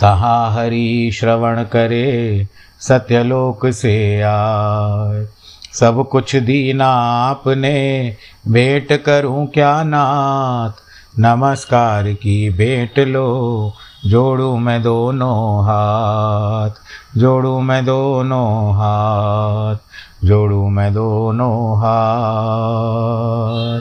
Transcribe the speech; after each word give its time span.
तहाँ 0.00 0.52
हरि 0.52 1.10
श्रवण 1.14 1.62
करे, 1.62 2.48
सत्यलोक 2.80 3.66
से 3.66 4.22
आए। 4.22 5.26
सब 5.72 6.06
कुछ 6.10 6.36
दीना 6.36 7.30
आपने, 7.30 8.16
भेंट 8.48 9.02
करूँ 9.02 9.46
क्या 9.46 9.82
नाथ? 9.82 10.70
नमस्कार 11.18 12.12
की 12.12 12.50
भेंट 12.50 12.98
लो, 12.98 13.72
जोड़ू 14.06 14.56
मैं 14.56 14.82
दोनों 14.82 15.64
हाथ। 15.64 16.70
जोड़ू 17.18 17.60
मैं 17.60 17.84
दोनों 17.84 18.72
हाथ, 18.72 19.76
जोड़ू 20.24 20.68
मैं 20.68 20.94
दोनों 20.94 21.78
हाथ। 21.78 23.80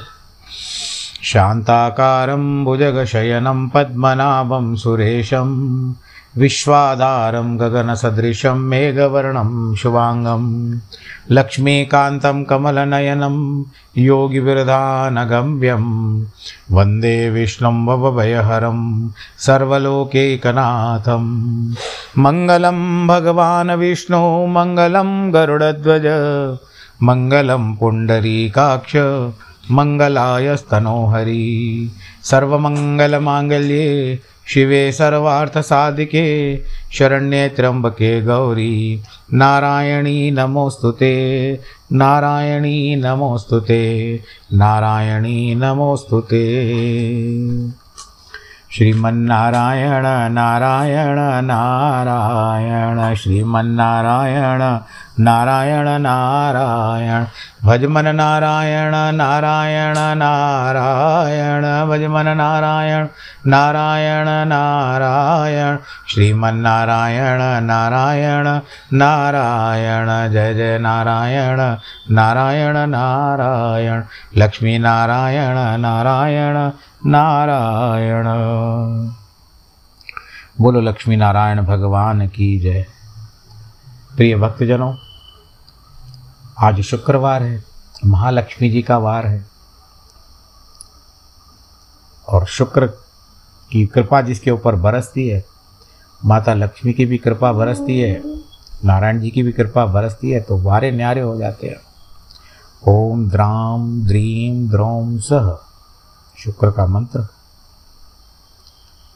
शान्ताकारं, 1.24 2.66
भुजगशयनं, 2.66 3.70
पद्मनाभं, 3.70 4.76
सुरेशं 4.76 5.76
विश्वाधारं 6.38 7.60
गगनसदृशं 7.60 8.56
मेघवर्णं 8.56 9.76
शुभाङ्गं 9.76 10.76
लक्ष्मीकान्तं 11.32 12.44
कमलनयनं 12.44 13.64
योगिविरधानगम्यं 13.98 15.84
वंदे 16.72 17.30
विष्णुं 17.30 17.86
भवभयहरं 17.86 19.10
सर्वलोकैकनाथं। 19.38 21.24
मङ्गलं 22.18 23.08
भगवान् 23.08 23.72
विष्णु, 23.72 24.46
मङ्गलं 24.48 25.34
गरुडध्वज, 25.34 26.06
मङ्गलं 27.04 27.76
पुण्डरीकाक्ष, 27.76 28.96
मङ्गलायस्तनोहरि। 29.72 31.46
सर्वमङ्गलमाङ्गल्ये 32.24 34.20
शिवे 34.48 34.92
सर्वार्थसाधिके 34.92 36.58
शरण्ये 36.92 37.50
त्र्यम्बके 37.50 38.22
गौरी। 38.22 39.04
नारायणी 39.34 40.32
नमोऽस्तु 40.32 40.92
ते, 40.92 41.60
नारायणी 41.94 42.96
नमोऽस्तु 42.96 43.60
ते, 43.60 44.16
नारायणी 44.54 45.56
नमोऽस्तु 45.56 46.22
ते। 46.22 46.46
श्रीमन्नारायण, 48.72 50.34
नारायण 50.34 51.46
नारायण, 51.46 53.16
श्रीमन्नारायण 53.16 54.80
नारायण 55.20 56.02
नारायण। 56.02 57.26
भजमन 57.64 58.16
नारायण 58.16 59.16
नारायण 59.16 60.18
नारायण। 60.18 61.90
भजमन 61.90 62.28
नारायण 62.38 63.08
नारायण 63.48 64.48
नारायण। 64.48 65.78
श्रीमन्नारायण, 66.10 67.64
नारायण 67.64 68.60
नारायण। 68.94 70.32
जय 70.32 70.54
जय 70.54 70.78
नारायण 70.78 71.78
नारायण 72.16 72.78
नारायण। 72.78 74.04
लक्ष्मी 74.38 74.78
नारायण 74.78 75.80
नारायण। 75.82 76.72
नारायण 77.06 78.24
बोलो 80.62 80.82
लक्ष्मी 80.82 81.16
नारायण 81.16 81.62
भगवान 81.62 82.28
की 82.28 82.60
जय। 82.60 82.95
प्रिय 84.16 84.36
भक्तजनों, 84.36 84.96
आज 86.60 86.80
शुक्रवार 86.82 87.44
है, 87.44 87.64
महालक्ष्मी 88.06 88.70
जी 88.70 88.82
का 88.82 88.98
वार 88.98 89.26
है, 89.28 89.46
और 92.28 92.46
शुक्र 92.46 92.88
की 93.72 93.86
कृपा 93.86 94.22
जिसके 94.22 94.52
ऊपर 94.52 94.76
बरसती 94.76 95.28
है, 95.28 95.44
माता 96.26 96.54
लक्ष्मी 96.54 96.94
की 96.94 97.06
भी 97.06 97.18
कृपा 97.18 97.52
बरसती 97.52 98.00
है, 98.00 98.22
नारायण 98.86 99.20
जी 99.20 99.30
की 99.30 99.44
भी 99.44 99.52
कृपा 99.52 99.86
बरसती 99.86 100.32
है 100.32 100.42
तो 100.42 100.58
वारे 100.58 100.92
न्यारे 100.92 101.22
हो 101.22 101.36
जाते 101.38 101.68
हैं। 101.68 101.82
ओम 102.88 103.30
द्राम 103.30 104.06
द्रीम 104.06 104.70
द्रोम 104.70 105.18
सह, 105.20 105.52
शुक्र 106.38 106.72
का 106.72 106.88
मंत्र। 106.88 107.28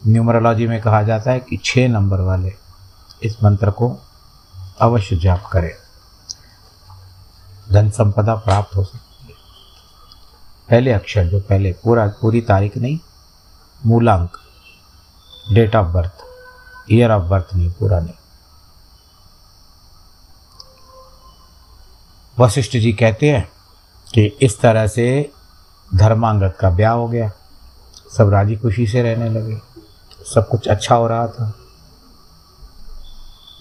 न्यूमरोलॉजी 0.08 0.68
में 0.68 0.82
कहा 0.82 1.02
जाता 1.04 1.32
है 1.32 1.40
कि 1.40 1.62
छः 1.66 1.90
नंबर 1.90 2.22
वाले 2.22 2.54
इस 3.24 3.44
मंत्र 3.44 3.72
को 3.72 3.98
अवश्य 4.82 5.16
जाप 5.16 5.50
करें। 5.52 5.76
धन 7.72 7.90
संपदा 7.90 8.36
प्राप्त 8.36 8.76
हो 8.76 8.84
सकती 8.84 9.24
है। 9.24 9.34
पहले 10.70 10.94
अक्षर 10.94 11.26
जो 11.26 11.40
पहले, 11.40 11.72
पूरा, 11.72 12.08
पूरी 12.08 12.42
तारीख 12.42 12.78
नहीं, 12.78 13.00
मूलांक 13.86 14.38
date 15.54 15.76
of 15.76 15.88
birth 15.88 16.14
year 16.92 17.12
of 17.12 17.24
birth 17.24 17.48
नहीं, 17.56 17.72
पूरा 17.72 18.00
नहीं। 18.00 18.14
वशिष्ठ 22.40 22.72
जी 22.72 22.94
कहते 22.94 23.30
हैं 23.30 23.52
कि 24.14 24.38
इस 24.42 24.62
तरह 24.62 24.88
से 24.88 25.32
धर्मांगत 25.96 26.58
का 26.60 26.70
ब्याह 26.70 26.94
हो 26.94 27.08
गया। 27.08 27.32
सब 28.18 28.30
राज़ी 28.30 28.56
खुशी 28.56 28.88
से 28.88 29.02
रहने 29.02 29.30
लगे। 29.30 29.58
सब 30.36 30.48
कुछ 30.50 30.68
अच्छा 30.68 30.96
हो 30.96 31.08
रहा 31.08 31.28
था। 31.28 31.59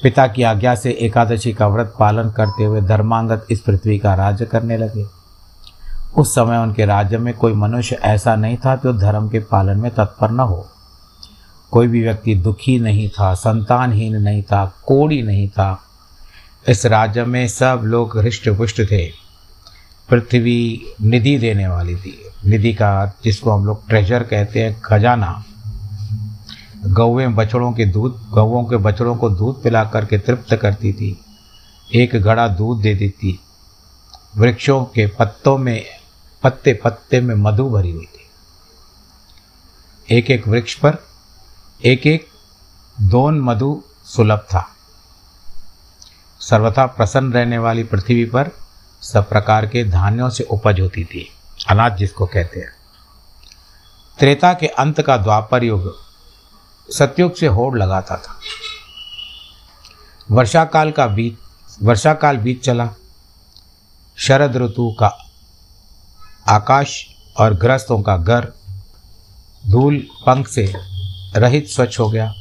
पिता 0.02 0.26
की 0.26 0.42
आज्ञा 0.42 0.74
से 0.74 0.90
एकादशी 0.90 1.52
का 1.52 1.68
व्रत 1.68 1.94
पालन 1.98 2.30
करते 2.30 2.64
हुए 2.64 2.80
धर्मांगत 2.80 3.46
इस 3.50 3.60
पृथ्वी 3.60 3.98
का 3.98 4.14
राज्य 4.14 4.44
करने 4.44 4.76
लगे। 4.76 5.06
उस 6.16 6.34
समय 6.34 6.58
उनके 6.58 6.84
राज्य 6.84 7.18
में 7.18 7.34
कोई 7.34 7.52
मनुष्य 7.52 7.96
ऐसा 8.02 8.36
नहीं 8.36 8.56
था 8.56 8.76
जो 8.76 8.92
धर्म 8.92 9.28
के 9.28 9.38
पालन 9.38 9.80
में 9.80 9.90
तत्पर 9.90 10.30
न 10.30 10.40
हो। 10.40 10.68
कोई 11.70 11.86
भी 11.86 12.02
व्यक्ति 12.02 12.34
दुखी 12.34 12.80
नहीं 12.80 13.08
था, 13.08 13.34
संतानहीन 13.34 14.16
नहीं 14.16 14.42
था, 14.42 14.74
कोड़ी 14.86 15.22
नहीं 15.22 15.48
था। 15.48 15.82
इस 16.68 16.86
राज्य 16.86 17.24
में 17.24 17.48
सब 17.48 17.80
लोग 17.84 18.18
हृष्ट 18.18 18.48
पुष्ट 18.48 18.80
थे। 18.80 19.06
पृथ्वी 20.10 20.82
निधि 21.02 21.38
देने 21.38 21.68
वाली 21.68 21.96
थी। 21.96 22.30
निधि 22.46 22.74
का 22.74 23.12
जिसको 23.24 23.50
हम 23.50 23.64
लोग 23.64 23.88
ट्रेजर 23.88 24.22
कहते 24.22 24.62
हैं, 24.62 24.80
खजाना। 24.80 25.44
गौवें 26.86 27.34
बछड़ों 27.34 27.72
के 27.72 27.84
दूध, 27.84 28.28
गौवों 28.30 28.64
के 28.64 28.76
बछड़ों 28.76 29.16
को 29.16 29.30
दूध 29.30 29.62
पिला 29.62 29.84
करके 29.84 30.18
तृप्त 30.18 30.56
करती 30.56 30.92
थी। 30.92 31.24
एक 31.94 32.16
घड़ा 32.16 32.48
दूध 32.48 32.80
दे 32.80 32.94
देती। 32.94 33.32
थी 33.32 33.40
वृक्षों 34.36 34.84
के 34.84 35.06
पत्तों 35.06 35.58
में, 35.58 35.86
पत्ते 36.42 36.74
पत्ते 36.74 37.20
में 37.20 37.34
मधु 37.34 37.70
भरी 37.70 37.90
हुई 37.90 38.04
थी। 38.04 38.30
एक 40.16 40.30
एक 40.30 40.48
वृक्ष 40.48 40.74
पर 40.74 40.98
एक 41.84 42.06
एक 42.06 42.26
दोन 43.00 43.40
मधु 43.40 43.82
सुलभ 44.04 44.38
था। 44.38 44.76
सर्वथा 46.40 46.86
प्रसन्न 46.86 47.32
रहने 47.32 47.58
वाली 47.58 47.84
पृथ्वी 47.84 48.24
पर 48.24 48.50
सब 49.02 49.28
प्रकार 49.28 49.66
के 49.66 49.84
धान्यों 49.84 50.30
से 50.30 50.44
उपज 50.44 50.80
होती 50.80 51.04
थी। 51.04 51.30
अनाज 51.68 51.98
जिसको 51.98 52.26
कहते 52.26 52.60
हैं। 52.60 52.70
त्रेता 54.18 54.52
के 54.52 54.66
अंत 54.66 55.02
का 55.02 55.16
द्वापर 55.16 55.64
युग 55.64 56.07
सतयुग 56.90 57.34
से 57.34 57.46
होड़ 57.46 57.78
लगाता 57.78 58.16
था। 58.16 58.40
वर्षा 60.30 60.64
काल 60.64 60.90
का 60.90 61.06
बीत 61.06 61.38
वर्षा 61.82 62.14
काल 62.14 62.36
बीत 62.36 62.62
चला। 62.62 62.88
शरद 64.16 64.56
ऋतु 64.56 64.96
का 65.00 65.24
आकाश 66.48 67.06
और 67.36 67.54
ग्रस्तों 67.54 68.02
का 68.02 68.16
घर 68.16 68.52
धूल, 69.66 69.98
पंख 70.26 70.48
से 70.48 70.72
रहित 71.36 71.68
स्वच्छ 71.68 72.00
हो 72.00 72.10
गया। 72.10 72.32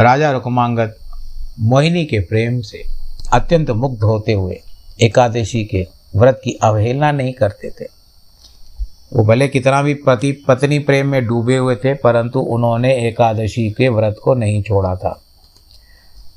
राजा 0.00 0.30
रुकमांगद 0.30 0.94
मोहिनी 1.60 2.04
के 2.04 2.20
प्रेम 2.20 2.60
से 2.60 2.82
अत्यंत 3.32 3.70
मुग्ध 3.70 4.02
होते 4.02 4.32
हुए 4.32 4.62
एकादशी 5.00 5.64
के 5.64 5.86
व्रत 6.16 6.40
की 6.44 6.52
अवहेलना 6.62 7.12
नहीं 7.12 7.32
करते 7.32 7.70
थे। 7.70 7.97
वो 9.12 9.24
भले 9.24 9.48
कितना 9.48 9.82
भी 9.82 9.94
पति, 9.94 10.32
पत्नी 10.32 10.78
प्रेम 10.78 11.06
में 11.06 11.26
डूबे 11.26 11.56
हुए 11.56 11.76
थे, 11.76 11.94
परंतु 11.94 12.40
उन्होंने 12.40 13.08
एकादशी 13.08 13.70
के 13.70 13.88
व्रत 13.88 14.16
को 14.22 14.34
नहीं 14.34 14.62
छोड़ा 14.62 14.96
था। 14.96 15.22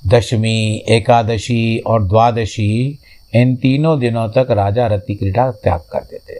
दशमी, 0.08 0.84
एकादशी 0.90 1.80
और 1.80 2.04
द्वादशी, 2.04 3.00
इन 3.36 3.56
तीनों 3.56 4.00
दिनों 4.00 4.30
तक 4.30 4.48
राजा 4.52 4.88
रति 4.88 5.16
क्रीड़ा 5.16 5.52
त्याग 5.52 5.80
करते 5.80 6.18
थे। 6.18 6.40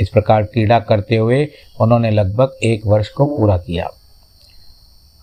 इस 0.00 0.08
प्रकार 0.08 0.42
क्रीड़ा 0.42 0.78
करते 0.78 1.16
हुए 1.16 1.48
उन्होंने 1.80 2.10
लगभग 2.10 2.56
एक 2.62 2.86
वर्ष 2.86 3.08
को 3.08 3.24
पूरा 3.24 3.58
किया। 3.58 3.90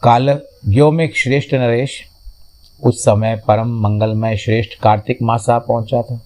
काल 0.04 0.30
व्योमिक 0.68 1.18
श्रेष्ठ 1.18 1.54
नरेश, 1.54 2.04
उस 2.84 3.02
समय 3.02 3.42
परम 3.48 3.68
मंगलमय 3.68 4.38
श्रेष्ठ 4.38 4.82
कार्तिक 4.84 5.18
मास 5.22 5.50
आ 5.50 5.60
पहुँचा 5.60 6.02
था। 6.02 6.22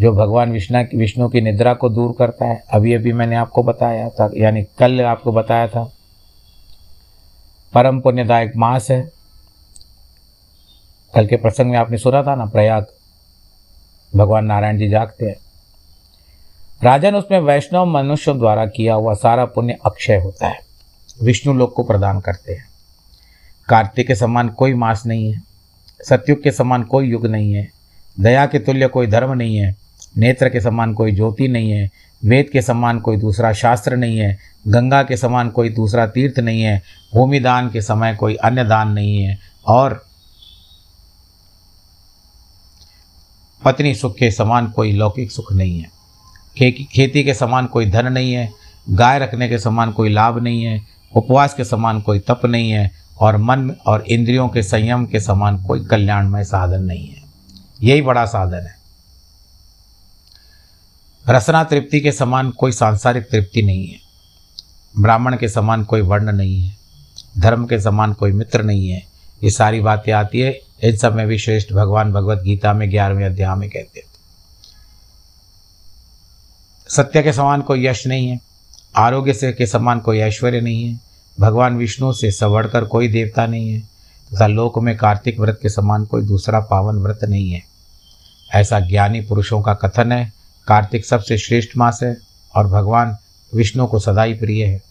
जो 0.00 0.12
भगवान 0.12 0.52
विष्णु 0.52 0.98
विष्णु 0.98 1.28
की 1.28 1.40
निद्रा 1.40 1.74
को 1.74 1.88
दूर 1.88 2.14
करता 2.18 2.46
है, 2.46 2.64
अभी 2.70 2.94
अभी 2.94 3.12
मैंने 3.12 3.36
आपको 3.36 3.62
बताया 3.62 4.08
था, 4.08 4.30
यानी 4.36 4.62
कल 4.62 5.02
आपको 5.02 5.32
बताया 5.32 5.68
था। 5.68 5.92
परम 7.74 8.00
पुण्यदायक 8.00 8.52
मास 8.56 8.90
है। 8.90 9.12
कल 11.14 11.26
के 11.26 11.36
प्रसंग 11.36 11.70
में 11.70 11.78
आपने 11.78 11.98
सुना 11.98 12.22
था 12.22 12.34
ना, 12.34 12.44
प्रयाग, 12.44 12.86
भगवान 14.16 14.44
नारायण 14.44 14.78
जी 14.78 14.88
जागते 14.88 15.26
हैं। 15.26 15.36
राजन 16.82 17.14
उसमें 17.14 17.40
वैष्णव 17.40 17.86
मनुष्यों 17.86 18.38
द्वारा 18.38 18.66
किया 18.66 18.94
हुआ 18.94 19.14
सारा 19.14 19.44
पुण्य 19.44 19.78
अक्षय 19.86 20.16
होता 20.16 20.48
है। 20.48 20.58
विष्णु 21.22 21.54
लोक 21.54 21.74
को 21.74 21.82
प्रदान 21.82 22.20
करते 22.20 22.52
हैं। 22.52 22.64
कार्तिक 23.68 24.06
के 24.06 24.14
समान 24.14 24.48
कोई 24.48 24.74
मास 24.74 25.06
नहीं 25.06 25.32
है। 25.32 25.42
सत्युग 26.08 26.42
के 26.42 26.50
समान 26.50 26.82
कोई 26.82 27.08
युग 27.08 27.26
नहीं 27.26 27.52
है। 27.52 27.68
दया 28.20 28.46
के 28.46 28.58
तुल्य 28.58 28.86
कोई 28.86 29.06
धर्म 29.06 29.32
नहीं 29.32 29.56
है। 29.56 29.89
नेत्र 30.18 30.48
के 30.48 30.60
समान 30.60 30.94
कोई 30.94 31.12
ज्योति 31.12 31.48
नहीं 31.48 31.70
है, 31.70 31.90
वेद 32.24 32.50
के 32.52 32.62
समान 32.62 33.00
कोई 33.00 33.16
दूसरा 33.16 33.52
शास्त्र 33.52 33.96
नहीं 33.96 34.18
है, 34.18 34.38
गंगा 34.68 35.02
के 35.02 35.16
समान 35.16 35.50
कोई 35.50 35.68
दूसरा 35.68 36.06
तीर्थ 36.06 36.38
नहीं 36.38 36.62
है 36.62 36.82
भूमि 37.14 37.40
दान 37.40 37.70
के 37.70 37.82
समय 37.82 38.14
कोई 38.14 38.34
अन्य 38.34 38.64
दान 38.64 38.88
नहीं 38.88 39.22
है। 39.22 39.38
और 39.66 40.06
पत्नी 43.64 43.94
सुख 43.94 44.16
के 44.16 44.30
समान 44.30 44.66
कोई 44.66 44.92
लौकिक 44.92 45.32
सुख 45.32 45.52
नहीं 45.52 45.80
है। 45.80 45.90
खे 46.58 46.70
खेती 46.70 47.24
के 47.24 47.34
समान 47.34 47.66
कोई 47.66 47.86
धन 47.86 48.12
नहीं 48.12 48.32
है, 48.32 48.52
गाय 48.90 49.18
रखने 49.18 49.48
के 49.48 49.58
समान 49.58 49.92
कोई 49.92 50.08
लाभ 50.08 50.42
नहीं 50.42 50.64
है, 50.64 50.80
उपवास 51.16 51.54
के 51.54 51.64
समान 51.64 52.00
कोई 52.00 52.18
तप 52.18 52.40
नहीं 52.44 52.70
है, 52.70 52.90
और 53.20 53.36
मन 53.36 53.70
और 53.86 54.02
इंद्रियों 54.02 54.48
के 54.48 54.62
संयम 54.62 55.06
के 55.06 55.20
समान 55.20 55.62
कोई 55.64 55.84
कल्याणमय 55.84 56.44
साधन 56.44 56.82
नहीं 56.82 57.08
है। 57.08 57.22
यही 57.82 58.02
बड़ा 58.02 58.24
साधन 58.24 58.66
है। 58.66 58.79
रसना 61.28 61.64
तृप्ति 61.64 62.00
के 62.00 62.12
समान 62.12 62.50
कोई 62.50 62.72
सांसारिक 62.72 63.30
तृप्ति 63.30 63.62
नहीं 63.62 63.86
है। 63.86 63.96
ब्राह्मण 64.98 65.36
के 65.36 65.48
समान 65.48 65.84
कोई 65.84 66.00
वर्ण 66.00 66.32
नहीं 66.32 66.60
है। 66.60 66.76
धर्म 67.38 67.66
के 67.66 67.80
समान 67.80 68.12
कोई 68.12 68.32
मित्र 68.32 68.62
नहीं 68.62 68.88
है। 68.88 69.02
ये 69.44 69.50
सारी 69.50 69.80
बातें 69.80 70.12
आती 70.12 70.40
है। 70.40 70.60
इन 70.82 70.96
सब 70.96 71.14
में 71.14 71.26
भी 71.26 71.38
श्रेष्ठ 71.38 71.72
भगवान 71.72 72.12
भगवत 72.12 72.38
गीता 72.38 72.72
में 72.72 72.90
ग्यारहवें 72.90 73.26
अध्याय 73.26 73.54
में 73.54 73.70
कहते 73.70 74.00
हैं। 74.00 74.06
सत्य 76.88 77.22
के 77.22 77.32
समान 77.32 77.60
कोई 77.60 77.86
यश 77.86 78.06
नहीं 78.06 78.28
है। 78.28 78.40
आरोग्य 78.96 79.34
से 79.34 79.52
के 79.52 79.66
समान 79.66 80.00
कोई 80.00 80.18
ऐश्वर्य 80.18 80.60
नहीं 80.60 80.84
है। 80.84 81.00
भगवान 81.40 81.76
विष्णु 81.76 82.12
से 82.12 82.30
सवड़कर 82.30 82.84
कोई 82.84 83.08
देवता 83.08 83.46
नहीं 83.46 83.72
है। 83.72 83.80
तथा 84.34 84.46
लोक 84.46 84.78
में 84.78 84.96
कार्तिक 84.96 85.40
व्रत 85.40 85.58
के 85.62 85.68
समान 85.68 86.04
कोई 86.04 86.22
दूसरा 86.22 86.60
पावन 86.60 86.96
व्रत 86.96 87.18
नहीं 87.24 87.50
है। 87.50 87.62
ऐसा 88.54 88.80
ज्ञानी 88.80 89.20
पुरुषों 89.20 89.62
का 89.62 89.74
कथन 89.74 90.12
है। 90.12 90.39
कार्तिक 90.66 91.06
सबसे 91.06 91.38
श्रेष्ठ 91.38 91.76
मास 91.76 92.00
है 92.02 92.16
और 92.54 92.66
भगवान 92.66 93.16
विष्णु 93.54 93.86
को 93.86 93.98
सदा 93.98 94.22
ही 94.22 94.34
प्रिय 94.34 94.64
है। 94.64 94.82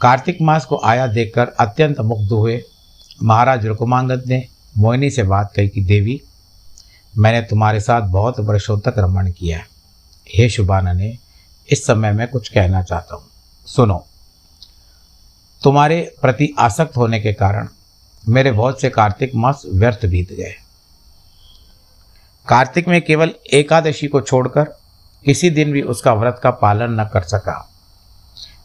कार्तिक 0.00 0.38
मास 0.42 0.64
को 0.64 0.80
आया 0.84 1.06
देखकर 1.06 1.48
अत्यंत 1.48 2.00
मुग्ध 2.00 2.32
हुए। 2.32 2.62
महाराज 3.22 3.66
रुकुमांगद 3.66 4.24
ने 4.26 4.46
मोहिनी 4.78 5.10
से 5.10 5.22
बात 5.22 5.52
कही 5.56 5.68
कि, 5.68 5.84
देवी, 5.84 6.22
मैंने 7.18 7.40
तुम्हारे 7.40 7.80
साथ 7.80 8.02
बहुत 8.02 8.40
वर्षों 8.40 8.78
तक 8.78 8.94
रमण 8.98 9.30
किया 9.30 9.58
है। 9.58 9.66
हे 10.34 10.48
शुभाना 10.48 10.92
ने 10.92 11.18
इस 11.70 11.86
समय 11.86 12.12
मैं 12.12 12.28
कुछ 12.28 12.48
कहना 12.48 12.82
चाहता 12.82 13.14
हूँ। 13.16 13.24
सुनो। 13.66 14.06
तुम्हारे 15.62 16.14
प्रति 16.22 16.54
आसक्त 16.58 16.96
होने 16.96 17.20
के 17.20 17.32
कारण 17.32 17.68
मेरे 18.28 18.52
बहुत 18.52 18.80
से 18.80 18.90
कार्तिक 18.90 19.34
मास 19.34 19.62
व्यर्थ 19.74 20.06
बीत 20.06 20.32
गए। 20.32 20.54
कार्तिक 22.48 22.88
में 22.88 23.00
केवल 23.02 23.30
एकादशी 23.52 24.06
को 24.06 24.20
छोड़कर 24.20 24.64
किसी 25.24 25.50
दिन 25.50 25.72
भी 25.72 25.82
उसका 25.82 26.12
व्रत 26.12 26.40
का 26.42 26.50
पालन 26.50 27.00
न 27.00 27.04
कर 27.04 27.22
सका। 27.22 27.68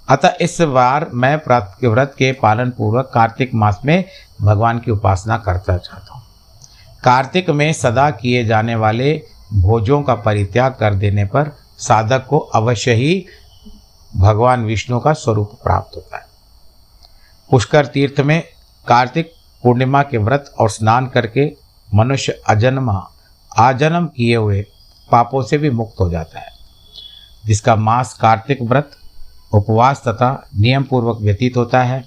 अतः 0.10 0.38
इस 0.42 0.62
बार 0.62 1.10
मैं 1.14 1.36
व्रत 1.38 2.16
के 2.18 2.32
पालन 2.32 2.70
पूर्वक 2.70 3.12
कार्तिक 3.14 3.54
मास 3.54 3.82
में 3.86 4.04
भगवान 4.42 4.80
की 4.80 4.92
उपासना 4.92 5.38
करता 5.38 5.78
चाहता 5.78 6.14
हूँ। 6.14 6.24
कार्तिक 7.04 7.50
में 7.50 7.72
सदा 7.74 8.10
किए 8.12 8.46
जाने 8.46 8.76
वाले 8.76 9.14
भोजों 9.54 10.02
का 10.04 10.16
परित्याग 10.16 10.72
कर 10.72 10.94
देने 10.94 11.26
पर 11.26 11.52
साधक 11.80 12.26
को 12.30 12.38
अवश्य 12.38 12.94
ही 12.94 13.26
भगवान 14.18 14.66
विष्णु 14.66 15.00
का 15.00 15.14
स्वरूप 15.14 15.60
प्राप्त 15.64 15.96
होता 15.96 16.18
है। 16.18 16.26
पुष्कर 17.50 17.86
तीर्थ 17.86 18.20
में 18.20 18.42
कार्तिक 18.88 19.34
पूर्णिमा 19.64 20.04
के 20.04 20.18
व्रत 20.18 20.54
और 20.60 20.70
स्नान 20.70 21.08
करके 21.08 21.52
मनुष्य 21.96 22.42
अजन्मा 22.50 23.10
आजन्म 23.60 24.06
किए 24.08 24.36
हुए 24.36 24.62
पापों 25.10 25.42
से 25.44 25.58
भी 25.58 25.70
मुक्त 25.70 26.00
हो 26.00 26.10
जाता 26.10 26.40
है, 26.40 26.52
जिसका 27.46 27.76
मास 27.76 28.14
कार्तिक 28.14 28.62
व्रत, 28.62 28.92
उपवास 29.54 30.02
तथा 30.08 30.32
नियम 30.60 30.84
पूर्वक 30.84 31.18
व्यतीत 31.22 31.58
होता 31.58 31.84
है। 31.84 32.04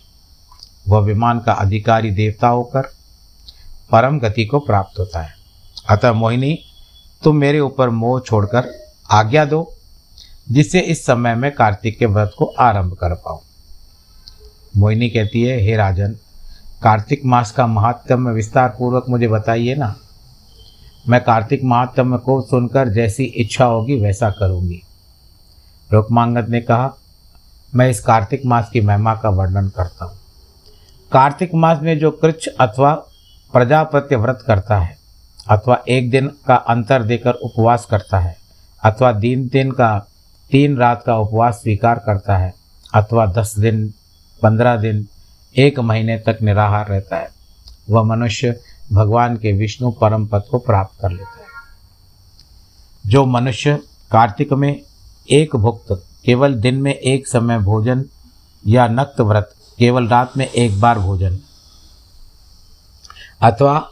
वह 0.88 1.00
विमान 1.00 1.40
का 1.40 1.52
अधिकारी 1.52 2.10
देवता 2.10 2.48
होकर 2.48 2.88
परम 3.90 4.18
गति 4.18 4.44
को 4.44 4.58
प्राप्त 4.58 4.98
होता 4.98 5.22
है। 5.22 5.34
अतः 5.90 6.12
मोहिनी, 6.12 6.58
तुम 7.22 7.36
मेरे 7.36 7.60
ऊपर 7.60 7.90
मोह 7.90 8.20
छोड़कर 8.20 8.70
आज्ञा 9.10 9.44
दो, 9.44 9.72
जिससे 10.50 10.80
इस 10.80 11.04
समय 11.06 11.34
में 11.34 11.50
कार्तिक 11.52 11.98
के 11.98 12.06
व्रत 12.06 12.32
को 12.38 12.44
आरंभ 12.44 12.94
कर 12.94 13.14
पाऊँ। 13.14 13.40
मोहिनी 14.76 15.08
कहती 15.10 15.42
है, 15.42 15.60
हे 15.60 15.76
राजन, 15.76 16.16
कार्तिक 16.82 17.24
मास 17.24 17.52
का 17.52 17.66
महात्म्य 17.66 18.32
विस्तार 18.32 18.68
पूर्वक 18.68 19.04
मुझे 19.08 19.28
बताइए 19.28 19.74
ना 19.74 19.94
मैं 21.08 21.24
कार्तिक 21.24 21.64
महात्म 21.64 22.16
को 22.16 22.40
सुनकर 22.40 22.88
जैसी 22.88 23.24
इच्छा 23.24 23.64
होगी, 23.64 24.00
वैसा 24.00 24.30
करूँगी। 24.30 24.82
रुकमांगत 25.92 26.48
ने 26.48 26.60
कहा, 26.60 26.92
मैं 27.74 27.90
इस 27.90 28.00
कार्तिक 28.00 28.46
मास 28.46 28.70
की 28.72 28.80
महिमा 28.80 29.14
का 29.14 29.28
वर्णन 29.28 29.68
करता 29.68 30.04
हूँ। 30.04 30.18
कार्तिक 31.12 31.54
मास 31.54 31.78
में 31.82 31.98
जो 31.98 32.10
कृच्छ 32.10 32.48
अथवा 32.48 32.94
प्रजापत्य 33.52 34.16
व्रत 34.16 34.44
करता 34.46 34.78
है, 34.78 34.96
अथवा 35.50 35.82
एक 35.88 36.10
दिन 36.10 36.28
का 36.46 36.54
अंतर 36.54 37.02
देकर 37.02 37.32
उपवास 37.32 37.86
करता 37.90 38.18
है, 38.18 38.36
अथवा 38.84 39.12
दिन 39.12 39.48
दिन 39.48 39.70
का, 39.70 39.98
तीन 40.50 40.76
रात 40.76 41.02
का 41.06 41.16
उपवास 41.16 41.54
स्वीकार 41.54 41.98
करता 41.98 42.36
है, 42.36 42.54
अथवा 42.94 43.26
दस 43.26 43.58
दिन, 43.58 43.94
पंद्रह 44.42 44.76
दिन, 44.76 45.06
एक 45.56 45.78
महीने 45.78 46.18
तक 46.18 46.38
निराहार 46.42 46.88
रहता 46.88 47.16
है, 47.16 47.28
वह 47.90 48.02
मनुष्य 48.02 48.60
भगवान 48.92 49.36
के 49.36 49.52
विष्णु 49.52 49.90
परम 49.90 50.26
पद 50.26 50.44
को 50.50 50.58
प्राप्त 50.58 51.00
कर 51.00 51.10
लेता 51.10 51.38
है। 51.38 51.46
जो 53.06 53.24
मनुष्य 53.24 53.76
कार्तिक 54.12 54.52
में 54.52 54.82
एक 55.30 55.56
भुक्त, 55.56 56.06
केवल 56.24 56.54
दिन 56.54 56.82
में 56.82 56.94
एक 56.94 57.28
समय 57.28 57.58
भोजन 57.58 58.04
या 58.66 58.88
नक्त 58.88 59.20
व्रत, 59.20 59.54
केवल 59.78 60.08
रात 60.08 60.36
में 60.36 60.46
एक 60.46 60.80
बार 60.80 60.98
भोजन, 60.98 61.38
अथवा 63.42 63.90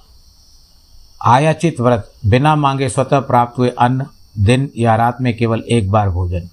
आयाचित 1.24 1.80
व्रत, 1.80 2.12
बिना 2.26 2.56
मांगे 2.56 2.88
स्वतः 2.88 3.20
प्राप्त 3.20 3.58
हुए 3.58 3.68
अन्न, 3.68 4.06
दिन 4.38 4.70
या 4.76 4.96
रात 4.96 5.20
में 5.20 5.36
केवल 5.36 5.60
एक 5.60 5.90
बार 5.90 6.10
भोजन। 6.10 6.48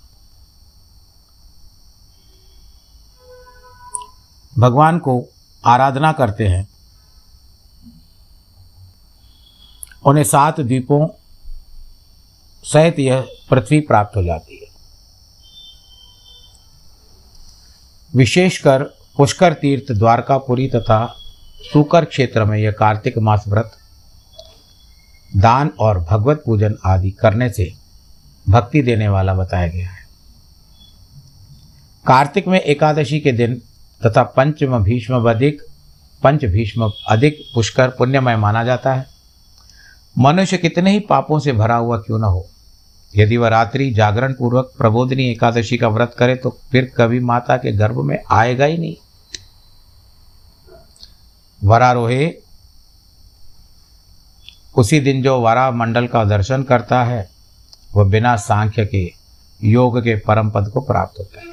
भगवान 4.57 5.00
को 5.00 5.25
आराधना 5.65 6.12
करते 6.12 6.48
हैं। 6.48 6.70
उन्हें 10.03 10.24
सात 10.24 10.60
द्वीपों 10.60 11.08
सहित 12.63 13.00
यह 13.00 13.27
पृथ्वी 13.50 13.79
प्राप्त 13.79 14.17
हो 14.17 14.24
जाती 14.24 14.55
है। 14.55 14.70
विशेषकर 18.15 18.84
पुष्कर 19.17 19.53
तीर्थ 19.53 19.91
द्वारकापुरी 19.91 20.67
तथा 20.67 21.05
सुकर 21.63 22.05
क्षेत्र 22.05 22.46
में 22.46 22.58
यह 22.58 22.72
कार्तिक 22.72 23.17
मास 23.17 23.43
व्रत, 23.48 23.72
दान 25.38 25.72
और 25.79 26.00
भगवत 26.00 26.43
पूजन 26.46 26.75
आदि 26.86 27.12
करने 27.12 27.50
से 27.50 27.72
भक्ति 28.50 28.81
देने 28.81 29.08
वाला 29.08 29.34
बताया 29.34 29.67
गया 29.67 29.89
है। 29.89 30.05
कार्तिक 32.05 32.48
में 32.48 32.60
एकादशी 32.60 33.20
के 33.20 33.31
दिन 33.31 33.62
तथा 34.01 34.24
पंचम, 34.24 34.84
भीष्म 34.84 35.29
अधिक 35.29 35.62
पंच 36.24 36.46
भीष्म 36.46 36.91
अधिक 37.08 37.39
पुष्कर 37.55 37.89
पुण्यमय 37.89 38.36
माना 38.36 38.63
जाता 38.63 38.93
है। 38.93 39.05
मनुष्य 40.17 40.57
कितने 40.57 40.91
ही 40.91 40.99
पापों 40.99 41.39
से 41.39 41.51
भरा 41.51 41.75
हुआ 41.75 41.97
क्यों 41.97 42.19
न 42.19 42.23
हो? 42.23 42.47
यदि 43.15 43.37
वह 43.37 43.47
रात्रि 43.47 43.91
जागरण 43.91 44.33
पूर्वक 44.33 44.73
प्रबोधनी 44.77 45.29
एकादशी 45.31 45.77
का 45.77 45.87
व्रत 45.87 46.15
करे 46.17 46.35
तो 46.35 46.57
फिर 46.71 46.91
कभी 46.97 47.19
माता 47.19 47.57
के 47.57 47.71
गर्भ 47.71 47.97
में 47.97 48.23
आएगा 48.31 48.65
ही 48.65 48.77
नहीं। 48.77 48.95
वरारोहे, 51.63 52.35
उसी 54.75 54.99
दिन 54.99 55.23
जो 55.23 55.41
वरा 55.41 55.71
मंडल 55.71 56.07
का 56.07 56.23
दर्शन 56.23 56.63
करता 56.63 57.03
है, 57.03 57.29
वह 57.93 58.03
बिना 58.03 58.35
सांख्य 58.35 58.85
के, 58.85 59.13
योग 59.63 59.99
के 59.99 60.15
परम 60.15 60.49
पद 60.49 60.69
को 60.73 60.81
प्राप्त 60.81 61.19
होता 61.19 61.39
है। 61.39 61.47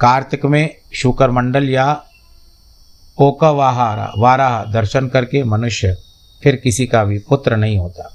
कार्तिक 0.00 0.44
में 0.44 0.74
शुकर 0.94 1.30
मंडल 1.30 1.68
या 1.68 2.02
ओकवाहारा, 3.18 4.12
वाराह 4.18 4.64
दर्शन 4.64 5.08
करके 5.08 5.44
मनुष्य 5.44 5.96
फिर 6.42 6.56
किसी 6.56 6.86
का 6.86 7.04
भी 7.04 7.18
पुत्र 7.18 7.56
नहीं 7.56 7.78
होता। 7.78 8.14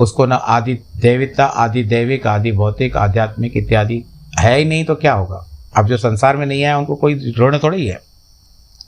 उसको 0.00 0.26
ना 0.26 0.36
आदि 0.36 0.74
देविता 0.96 1.44
आदि 1.44 1.82
दैविक, 1.84 2.26
आदि 2.26 2.52
भौतिक, 2.52 2.96
आध्यात्मिक 2.96 3.56
इत्यादि 3.56 4.04
है 4.38 4.56
ही 4.58 4.64
नहीं 4.64 4.84
तो 4.84 4.94
क्या 4.94 5.12
होगा? 5.12 5.46
अब 5.76 5.86
जो 5.86 5.96
संसार 5.96 6.36
में 6.36 6.46
नहीं 6.46 6.64
आया, 6.64 6.78
उनको 6.78 6.94
कोई 6.96 7.34
ऋण 7.38 7.58
थोड़ी 7.58 7.86
है, 7.86 8.00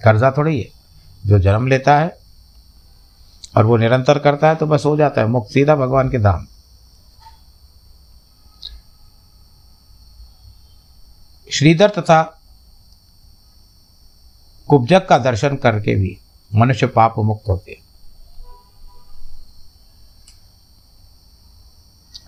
कर्जा 0.04 0.30
थोड़ी 0.30 0.58
है। 0.60 0.68
जो 1.26 1.38
जन्म 1.38 1.66
लेता 1.66 1.98
है 1.98 2.16
और 3.56 3.66
वो 3.66 3.76
निरंतर 3.76 4.18
करता 4.18 4.48
है 4.48 4.54
तो 4.54 4.66
बस 4.66 4.84
हो 4.86 4.96
जाता 4.96 5.20
है 5.20 5.26
मुक्त, 5.26 5.50
सीधा 5.50 5.76
भगवान 5.76 6.10
के 6.10 6.18
धाम। 6.18 6.46
श्रीधर 11.48 11.88
तथा 11.88 12.22
कुब्जक 14.68 15.06
का 15.08 15.18
दर्शन 15.18 15.56
करके 15.56 15.94
भी 15.94 16.16
मनुष्य 16.54 16.86
पाप 16.86 17.14
मुक्त 17.18 17.48
होते 17.48 17.78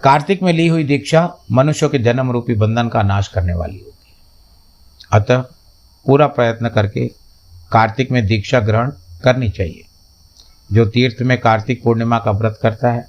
कार्तिक 0.03 0.43
में 0.43 0.53
ली 0.53 0.67
हुई 0.69 0.85
दीक्षा 0.85 1.37
मनुष्यों 1.53 1.91
के 1.91 1.99
जन्म 1.99 2.31
रूपी 2.31 2.55
बंधन 2.55 2.89
का 2.89 3.03
नाश 3.03 3.29
करने 3.29 3.55
वाली 3.55 3.79
होती 3.79 4.09
है। 4.09 5.21
अतः 5.21 5.41
पूरा 6.07 6.27
प्रयत्न 6.27 6.69
करके 6.69 7.07
कार्तिक 7.73 8.11
में 8.11 8.27
दीक्षा 8.27 8.61
ग्रहण 8.61 8.91
करनी 9.25 9.49
चाहिए। 9.51 9.85
जो 10.73 10.87
तीर्थ 10.87 11.23
में 11.23 11.41
कार्तिक 11.41 11.83
पूर्णिमा 11.83 12.19
का 12.19 12.31
व्रत 12.31 12.59
करता 12.63 12.93
है 12.93 13.07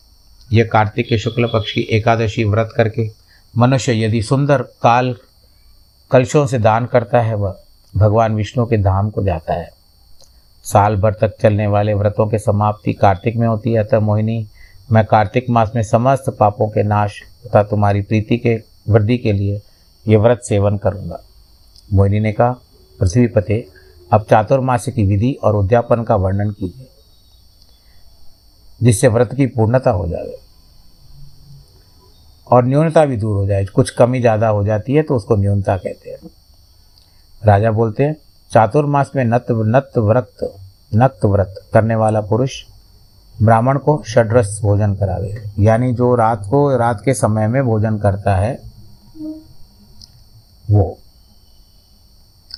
यह 0.54 0.70
कार्तिक 0.74 1.08
के 1.10 1.18
शुक्ल 1.18 1.50
पक्ष 1.54 1.72
की 1.72 1.82
एकादशी 1.82 2.44
व्रत 2.44 2.74
करके 2.76 3.10
मनुष्य 3.58 4.06
यदि 4.06 4.22
सुंदर 4.22 4.62
काल 4.62 5.16
कलशों 6.12 6.48
से 6.48 6.60
दान 6.60 6.86
करता 6.86 7.22
है, 7.22 7.36
वह 7.36 7.60
भगवान 7.98 8.36
विष्णु 8.36 8.66
के 8.66 8.78
धाम 8.78 9.10
को 9.10 9.24
जाता 9.24 9.54
है। 9.54 9.75
साल 10.66 10.96
भर 10.96 11.14
तक 11.14 11.36
चलने 11.42 11.68
वाले 11.68 11.94
व्रतों 11.94 12.28
की 12.28 12.40
समाप्ति 12.40 12.94
कार्तिक 12.96 13.36
में 13.38 13.48
होती 13.48 13.72
है। 13.72 13.80
अतः 13.80 14.00
मोहिनी, 14.00 14.48
मैं 14.92 15.06
कार्तिक 15.06 15.50
मास 15.50 15.72
में 15.76 15.82
समस्त 15.84 16.36
पापों 16.40 16.68
के 16.70 16.84
नाश 16.84 17.22
तथा 17.46 17.64
तुम्हारी 17.64 18.02
प्रीति 18.02 18.38
के, 18.38 18.56
वृद्धि 18.90 19.18
के 19.18 19.34
लिए 19.34 19.62
ये 20.06 20.18
व्रत 20.18 20.42
सेवन 20.44 20.78
करूँगा। 20.78 21.22
मोहिनी 21.90 22.20
ने 22.20 22.32
कहा, 22.32 22.52
पृथ्वी 23.00 23.28
पते, 23.28 23.66
अब 24.12 24.26
चातुर्मास्य 24.30 24.92
की 24.92 25.06
विधि 25.06 25.32
और 25.44 25.56
उद्यापन 25.56 26.04
का 26.04 26.16
वर्णन 26.18 26.52
कीजिए, 26.52 26.88
जिससे 28.80 29.08
व्रत 29.08 29.34
की 29.34 29.46
पूर्णता 29.48 29.92
हो 29.92 30.08
जाए 30.08 30.36
और 32.48 32.66
न्यूनता 32.66 33.06
भी 33.06 33.18
दूर 33.18 33.38
हो 33.38 33.46
जाए। 33.48 33.66
कुछ 33.66 33.90
कमी 33.92 34.20
ज़्यादा 34.22 34.48
हो 34.48 34.64
जाती 34.66 34.94
है 34.94 35.04
तो 35.04 35.16
उसको 35.16 35.36
न्यूनता 35.36 35.78
कहते 35.78 36.10
हैं। 36.10 36.30
राजा 37.42 37.72
बोलते 37.72 38.04
हैं 38.04 38.16
चातुर्मास 38.56 39.12
में 39.16 39.26
नत 39.26 39.46
नत 39.52 39.92
व्रत 39.98 40.58
नक्त 40.96 41.26
व्रत 41.26 41.56
करने 41.74 41.96
वाला 41.96 42.22
पुरुष 42.22 42.64
ब्राह्मण 43.42 43.78
को 43.78 44.04
षड्रस 44.08 44.60
भोजन 44.64 44.96
करावे। 44.96 45.44
यानी 45.60 45.94
जो 45.94 46.16
रात 46.16 46.46
को, 46.50 46.78
रात 46.78 47.02
के 47.06 47.14
समय 47.14 47.48
में 47.48 47.64
भोजन 47.64 47.98
करता 47.98 48.36
है, 48.36 48.60
वो 50.72 50.98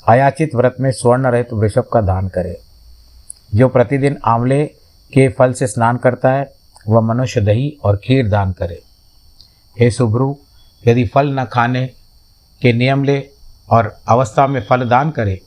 अयाचित 0.08 0.56
व्रत 0.56 0.75
में 0.80 0.92
स्वर्ण 0.92 1.27
रहित 1.27 1.54
वृषभ 1.54 1.86
का 1.94 2.01
दान 2.01 2.27
करे। 2.27 2.62
जो 3.56 3.68
प्रतिदिन 3.68 4.18
आंवले 4.25 4.66
के 5.13 5.30
फल 5.30 5.54
से 5.54 5.68
स्नान 5.68 5.98
करता 5.98 6.30
है, 6.30 6.54
वह 6.88 7.01
मनुष्य 7.01 7.42
दही 7.42 7.77
और 7.84 7.98
खीर 7.98 8.30
दान 8.30 8.51
करे। 8.51 8.82
हे 9.80 9.92
सुभ्रु, 9.92 10.36
यदि 10.88 11.06
फल 11.06 11.39
न 11.39 11.46
खाने 11.46 11.88
के 12.62 12.74
नियम 12.74 13.04
ले 13.04 13.30
और 13.70 13.98
अवस्था 14.08 14.48
में 14.48 14.66
फल 14.70 14.89
दान 14.89 15.12
करे 15.12 15.42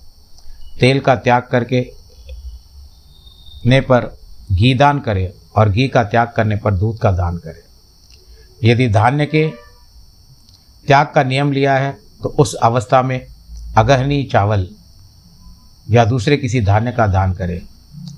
तेल 0.80 1.00
का 1.00 1.14
त्याग 1.16 1.42
करके 1.42 1.80
ने 3.66 3.80
पर 3.80 4.04
घी 4.52 4.74
दान 4.74 4.98
करे 4.98 5.32
और 5.56 5.68
घी 5.68 5.88
का 5.88 6.02
त्याग 6.04 6.32
करने 6.36 6.56
पर 6.56 6.74
दूध 6.74 6.98
का 6.98 7.10
दान 7.12 7.36
करे। 7.36 7.62
यदि 8.62 8.88
धान्य 8.88 9.26
के 9.26 9.46
त्याग 10.86 11.06
का 11.14 11.22
नियम 11.22 11.52
लिया 11.52 11.74
है 11.74 11.96
तो 12.22 12.28
उस 12.38 12.54
अवस्था 12.54 13.02
में 13.02 13.20
अगहनी 13.78 14.22
चावल 14.24 14.66
या 15.90 16.04
दूसरे 16.04 16.36
किसी 16.36 16.60
धान्य 16.60 16.92
का 16.92 17.06
दान 17.06 17.32
करे। 17.32 17.62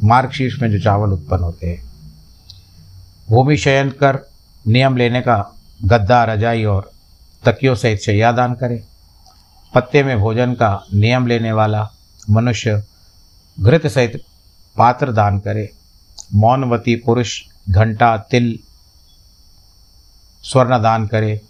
मार्गशीर्ष 0.04 0.60
में 0.62 0.70
जो 0.70 0.80
चावल 0.80 1.12
उत्पन्न 1.12 1.42
होते 1.42 1.66
हैं, 1.66 1.82
भूमि 3.28 3.56
शयन 3.56 3.90
कर 4.00 4.18
नियम 4.64 4.96
लेने 4.96 5.20
का 5.20 5.36
गद्दा, 5.84 6.22
रजाई 6.24 6.64
और 6.64 6.90
तकियों 7.44 7.74
सहित 7.74 8.00
शैया 8.00 8.32
दान 8.32 8.54
करें। 8.54 8.80
पत्ते 9.74 10.02
में 10.02 10.18
भोजन 10.18 10.52
का 10.54 10.84
नियम 10.94 11.26
लेने 11.26 11.52
वाला 11.52 11.82
मनुष्य 12.30 12.84
घृत 13.60 13.86
सहित 13.86 14.22
पात्र 14.76 15.12
दान 15.12 15.38
करे। 15.38 15.70
मौनवती 16.34 16.96
पुरुष 16.96 17.42
घंटा 17.70 18.16
तिल 18.16 18.58
स्वर्ण 20.42 20.82
दान 20.82 21.06
करे। 21.06 21.40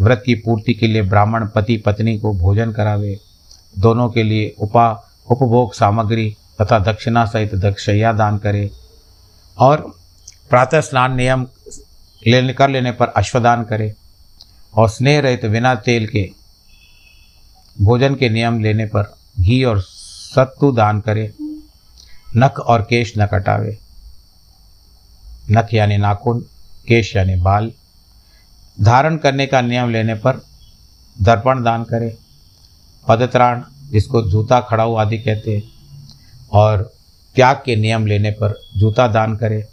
व्रत 0.00 0.22
की 0.26 0.34
पूर्ति 0.34 0.74
के 0.74 0.86
लिए 0.86 1.02
ब्राह्मण 1.02 1.46
पति 1.46 1.76
पत्नी 1.76 2.18
को 2.18 2.34
भोजन 2.34 2.72
करावे। 2.72 3.20
दोनों 3.78 4.08
के 4.08 4.22
लिए 4.22 4.54
उपा, 4.58 5.10
उपभोग 5.30 5.74
सामग्री 5.74 6.36
तथा 6.60 6.78
दक्षिणा 6.78 7.24
सहित 7.24 7.54
दक्षया 7.54 8.12
दान 8.12 8.38
करे। 8.38 8.70
और 9.58 9.96
प्रातः 10.50 10.80
स्नान 10.80 11.16
नियम 11.16 11.46
लेने, 12.26 12.52
कर 12.52 12.70
लेने 12.70 12.92
पर 12.92 13.06
अश्वदान 13.06 13.64
करे। 13.64 13.94
और 14.74 14.88
स्नेह 14.88 15.20
रहित 15.20 15.46
बिना 15.46 15.74
तेल 15.74 16.06
के 16.06 16.30
भोजन 17.82 18.14
के 18.14 18.28
नियम 18.28 18.62
लेने 18.62 18.86
पर 18.86 19.16
घी 19.40 19.64
और 19.64 19.84
सत्तु 20.34 20.72
दान 20.72 21.00
करे, 21.00 21.32
नख 22.36 22.58
और 22.58 22.82
केश 22.82 23.14
न 23.18 23.26
कटावे। 23.26 23.78
नख 25.50 25.74
यानी 25.74 25.96
नाखून, 25.96 26.40
केश 26.88 27.16
यानी 27.16 27.36
बाल। 27.36 27.72
धारण 28.80 29.16
करने 29.16 29.46
का 29.46 29.60
नियम 29.60 29.90
लेने 29.90 30.14
पर 30.14 30.36
दर्पण 31.22 31.62
दान 31.62 31.84
करे। 31.84 32.16
पदत्राण, 33.08 33.62
जिसको 33.90 34.22
जूता, 34.22 34.60
खड़ाऊ 34.60 34.94
आदि 34.94 35.18
कहते 35.18 35.56
हैं, 35.56 35.62
और 36.52 36.92
त्याग 37.34 37.62
के 37.64 37.76
नियम 37.76 38.06
लेने 38.06 38.30
पर 38.30 38.60
जूता 38.76 39.08
दान 39.08 39.36
करे। 39.36 39.68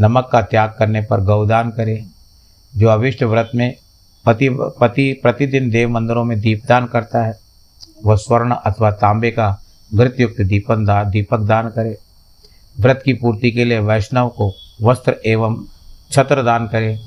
नमक 0.00 0.28
का 0.32 0.42
त्याग 0.42 0.74
करने 0.78 1.00
पर 1.00 1.20
गौदान 1.20 1.70
करे, 1.70 2.04
जो 2.76 2.88
अविष्ट 2.88 3.22
व्रत 3.22 3.50
में 3.54 3.74
पति 4.24 4.48
पति 4.52 5.20
प्रतिदिन 5.22 5.70
देव 5.70 5.88
मंदिरों 5.90 6.24
में 6.24 6.40
दीपदान 6.40 6.86
करता 6.86 7.24
है, 7.24 7.38
वह 8.04 8.16
स्वर्ण 8.16 8.54
अथवा 8.54 8.90
तांबे 8.90 9.30
का 9.30 9.60
घृतयुक्त 9.94 10.40
दीपन 10.40 10.84
दा, 10.84 11.04
दीपक 11.04 11.38
दान 11.38 11.68
करे। 11.68 11.98
व्रत 12.80 13.02
की 13.04 13.12
पूर्ति 13.12 13.50
के 13.50 13.64
लिए 13.64 13.78
वैष्णव 13.78 14.28
को 14.28 14.52
वस्त्र 14.82 15.16
एवं 15.26 15.64
छत्र 16.10 16.42
दान 16.42 16.66
करे, 16.66 16.98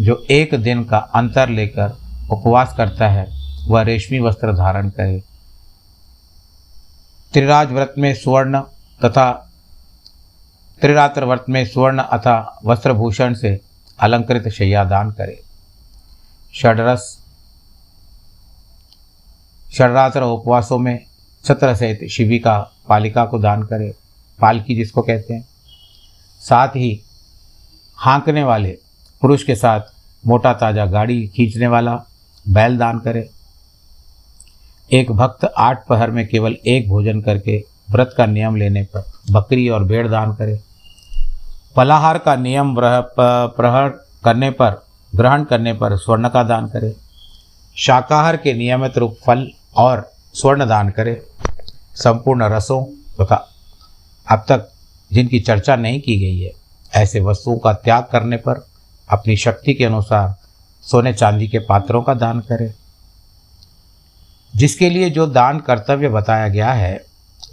जो 0.00 0.26
एक 0.30 0.54
दिन 0.54 0.84
का 0.84 0.98
अंतर 0.98 1.48
लेकर 1.48 1.96
उपवास 2.30 2.74
करता 2.76 3.08
है, 3.08 3.26
वह 3.68 3.82
रेशमी 3.82 4.20
वस्त्र 4.20 4.52
धारण 4.52 4.88
करे। 4.88 5.22
त्रिराज 7.32 7.72
व्रत 7.72 7.94
में 7.98 8.14
स्वर्ण 8.14 8.60
तथा 9.04 9.48
त्रिरात्र 10.80 11.24
व्रत 11.24 11.44
में 11.48 11.64
स्वर्ण 11.66 11.98
अथा 11.98 12.60
वस्त्रभूषण 12.64 13.34
से 13.34 13.60
अलंकृत 13.98 14.48
शैया 14.48 14.84
दान 14.84 15.10
करे। 15.10 15.42
षडरस, 16.54 17.18
षडरात्र 19.74 20.22
उपवासों 20.22 20.78
में 20.78 21.06
छत्र 21.44 21.74
सहित 21.74 22.08
शिविका 22.10 22.58
पालिका 22.88 23.24
को 23.24 23.38
दान 23.38 23.62
करे, 23.62 23.92
पालकी 24.38 24.74
जिसको 24.76 25.02
कहते 25.02 25.34
हैं। 25.34 25.44
साथ 26.42 26.76
ही 26.76 27.00
हाँकने 27.98 28.42
वाले 28.44 28.76
पुरुष 29.22 29.42
के 29.42 29.54
साथ 29.56 29.80
मोटा 30.24 30.52
ताज़ा 30.54 30.86
गाड़ी 30.86 31.26
खींचने 31.26 31.66
वाला 31.66 31.94
बैल 32.46 32.76
दान 32.78 32.98
करे। 32.98 33.28
एक 34.90 35.10
भक्त 35.12 35.44
आठ 35.58 35.86
पहर 35.88 36.10
में 36.10 36.26
केवल 36.28 36.56
एक 36.66 36.88
भोजन 36.88 37.20
करके 37.20 37.62
व्रत 37.90 38.14
का 38.16 38.26
नियम 38.26 38.56
लेने 38.56 38.82
पर 38.86 39.04
बकरी 39.30 39.68
और 39.68 39.84
भेड़ 39.84 40.06
दान 40.08 40.32
करे। 40.34 40.58
फलाहार 41.76 42.18
का 42.18 42.34
नियम 42.36 42.74
प्रहर 42.78 43.88
करने 44.24 44.50
पर, 44.52 44.82
ग्रहण 45.12 45.44
करने 45.44 45.72
पर 45.72 45.96
स्वर्ण 45.96 46.28
का 46.28 46.42
दान 46.44 46.66
करे। 46.68 46.94
शाकाहार 47.76 48.36
के 48.36 48.52
नियमित 48.54 48.98
रूप 48.98 49.16
फल 49.26 49.50
और 49.76 50.10
स्वर्ण 50.34 50.66
दान 50.66 50.90
करे, 50.90 51.20
संपूर्ण 51.94 52.44
रसों 52.44 52.84
तथा 53.20 53.36
तो 53.36 54.34
अब 54.34 54.44
तक 54.48 54.68
जिनकी 55.12 55.40
चर्चा 55.40 55.76
नहीं 55.76 56.00
की 56.00 56.16
गई 56.18 56.38
है, 56.40 56.52
ऐसे 56.94 57.20
वस्तुओं 57.20 57.58
का 57.58 57.72
त्याग 57.74 58.06
करने 58.12 58.36
पर 58.36 58.66
अपनी 59.08 59.36
शक्ति 59.36 59.74
के 59.74 59.84
अनुसार 59.84 60.34
सोने 60.82 61.12
चांदी 61.12 61.48
के 61.48 61.58
पात्रों 61.58 62.02
का 62.02 62.14
दान 62.14 62.40
करें। 62.40 62.72
जिसके 64.54 64.90
लिए 64.90 65.10
जो 65.10 65.26
दान 65.26 65.58
कर्तव्य 65.58 66.08
बताया 66.08 66.48
गया 66.48 66.72
है, 66.72 67.04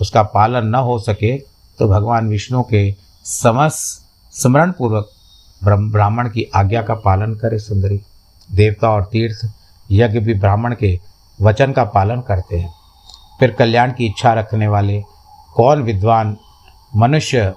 उसका 0.01 0.23
पालन 0.23 0.67
न 0.67 0.75
हो 0.75 0.99
सके 0.99 1.37
तो 1.79 1.87
भगवान 1.87 2.27
विष्णु 2.27 2.63
के 2.63 2.95
समस 3.25 3.75
स्मरण 4.33 4.71
पूर्वक 4.71 5.09
ब्राह्मण 5.63 6.29
की 6.29 6.43
आज्ञा 6.55 6.81
का 6.81 6.93
पालन 6.95 7.35
करे, 7.35 7.59
सुंदरी। 7.59 8.01
देवता 8.49 8.89
और 8.89 9.03
तीर्थ 9.11 9.51
यज्ञ 9.91 10.19
भी 10.19 10.33
ब्राह्मण 10.33 10.75
के 10.75 10.99
वचन 11.41 11.71
का 11.71 11.83
पालन 11.83 12.21
करते 12.21 12.59
हैं। 12.59 12.73
फिर 13.39 13.51
कल्याण 13.51 13.91
की 13.91 14.05
इच्छा 14.05 14.33
रखने 14.33 14.67
वाले, 14.67 15.03
कौन 15.53 15.83
विद्वान 15.83 16.37
मनुष्य 16.95 17.53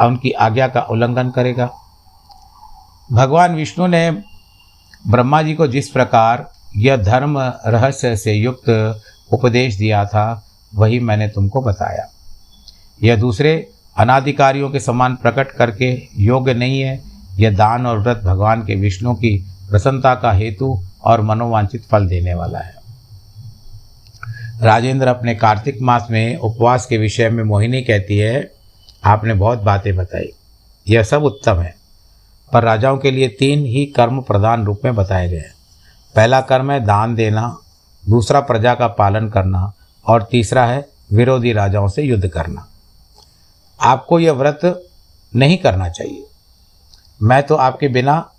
उनकी 0.00 0.30
आज्ञा 0.30 0.68
का 0.68 0.80
उल्लंघन 0.80 1.30
करेगा? 1.30 1.70
भगवान 3.12 3.54
विष्णु 3.54 3.86
ने 3.86 4.10
ब्रह्मा 5.06 5.42
जी 5.42 5.54
को 5.54 5.66
जिस 5.66 5.88
प्रकार 5.88 6.50
यह 6.76 6.96
धर्म 6.96 7.38
रहस्य 7.66 8.16
से 8.16 8.32
युक्त 8.32 9.00
उपदेश 9.32 9.74
दिया 9.74 10.04
था, 10.04 10.44
वही 10.74 11.00
मैंने 11.00 11.28
तुमको 11.28 11.60
बताया। 11.60 12.06
यह 13.02 13.16
दूसरे 13.16 13.70
अनाधिकारियों 13.98 14.70
के 14.70 14.80
समान 14.80 15.16
प्रकट 15.16 15.50
करके 15.50 16.08
योग्य 16.18 16.54
नहीं 16.54 16.80
है। 16.80 17.02
यह 17.36 17.56
दान 17.56 17.86
और 17.86 17.98
व्रत 17.98 18.22
भगवान 18.24 18.62
के 18.62 18.74
विष्णु 18.74 19.14
की 19.14 19.46
प्रसन्नता 19.70 20.14
का 20.14 20.32
हेतु 20.32 20.82
और 21.04 21.20
मनोवांछित 21.20 21.88
फल 21.90 22.08
देने 22.08 22.34
वाला 22.34 22.58
है। 22.58 22.75
राजेंद्र 24.62 25.08
अपने 25.08 25.34
कार्तिक 25.34 25.82
मास 25.82 26.06
में 26.10 26.36
उपवास 26.36 26.86
के 26.86 26.98
विषय 26.98 27.30
में 27.30 27.44
मोहिनी 27.44 27.82
कहती 27.82 28.18
है, 28.18 28.52
आपने 29.04 29.34
बहुत 29.34 29.58
बातें 29.58 29.96
बताई। 29.96 30.32
यह 30.88 31.02
सब 31.02 31.24
उत्तम 31.24 31.56
है, 31.56 31.76
पर 32.52 32.62
राजाओं 32.62 32.98
के 32.98 33.10
लिए 33.10 33.28
तीन 33.28 33.66
ही 33.66 33.86
कर्म 33.86 34.20
प्रधान 34.20 34.64
रूप 34.64 34.80
में 34.84 34.94
बताए 34.94 35.28
गए 35.28 35.36
हैं। 35.36 35.54
पहला 36.16 36.40
कर्म 36.40 36.70
है 36.70 36.80
दान 36.80 37.14
देना, 37.14 37.58
दूसरा 38.08 38.40
प्रजा 38.40 38.74
का 38.74 38.86
पालन 38.86 39.28
करना, 39.28 39.72
और 40.06 40.28
तीसरा 40.30 40.66
है 40.66 40.88
विरोधी 41.12 41.52
राजाओं 41.52 41.88
से 41.88 42.02
युद्ध 42.02 42.28
करना। 42.28 42.68
आपको 43.80 44.20
यह 44.20 44.32
व्रत 44.32 44.88
नहीं 45.36 45.58
करना 45.58 45.88
चाहिए। 45.88 46.26
मैं 47.22 47.42
तो 47.42 47.54
आपके 47.54 47.88
बिना 47.88 48.30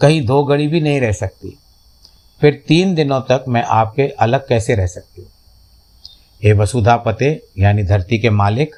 कहीं 0.00 0.26
दो 0.26 0.44
घड़ी 0.44 0.66
भी 0.66 0.80
नहीं 0.80 1.00
रह 1.00 1.12
सकती। 1.12 1.58
फिर 2.40 2.62
तीन 2.68 2.94
दिनों 2.94 3.20
तक 3.20 3.44
मैं 3.48 3.62
आपके 3.62 4.08
अलग 4.18 4.46
कैसे 4.48 4.74
रह 4.74 4.86
सकती 4.86 5.20
हूँ? 5.20 5.28
हे 6.42 6.52
वसुधा 6.52 6.96
पते 6.96 7.28
यानी 7.58 7.82
धरती 7.82 8.18
के 8.18 8.30
मालिक, 8.30 8.74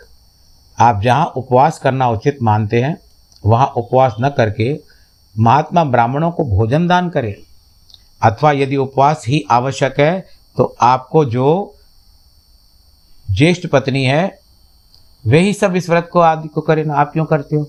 आप 0.78 1.00
जहाँ 1.02 1.26
उपवास 1.26 1.78
करना 1.78 2.09
उचित 2.09 2.38
मानते 2.42 2.81
हैं, 2.83 2.97
वहाँ 3.45 3.66
उपवास 3.66 4.14
न 4.21 4.28
करके 4.28 4.78
महात्मा 5.37 5.85
ब्राह्मणों 5.85 6.31
को 6.31 6.45
भोजन 6.47 6.87
दान 6.87 7.09
करें। 7.11 7.35
अथवा 8.23 8.52
यदि 8.52 8.76
उपवास 8.76 9.25
ही 9.28 9.45
आवश्यक 9.50 10.00
है 10.00 10.19
तो 10.56 10.65
आपको 10.80 11.25
जो 11.25 11.75
ज्येष्ठ 13.26 13.67
पत्नी 13.67 14.04
है, 14.04 14.39
वे 15.25 15.41
ही 15.41 15.52
सब 15.52 15.76
इस 15.76 15.89
व्रत 15.91 16.08
को 16.13 16.21
आदि 16.21 16.49
को 16.49 16.60
करें 16.60 16.84
ना 16.84 16.95
आप 16.95 17.13
क्यों 17.13 17.25
करते 17.25 17.56
हो? 17.56 17.69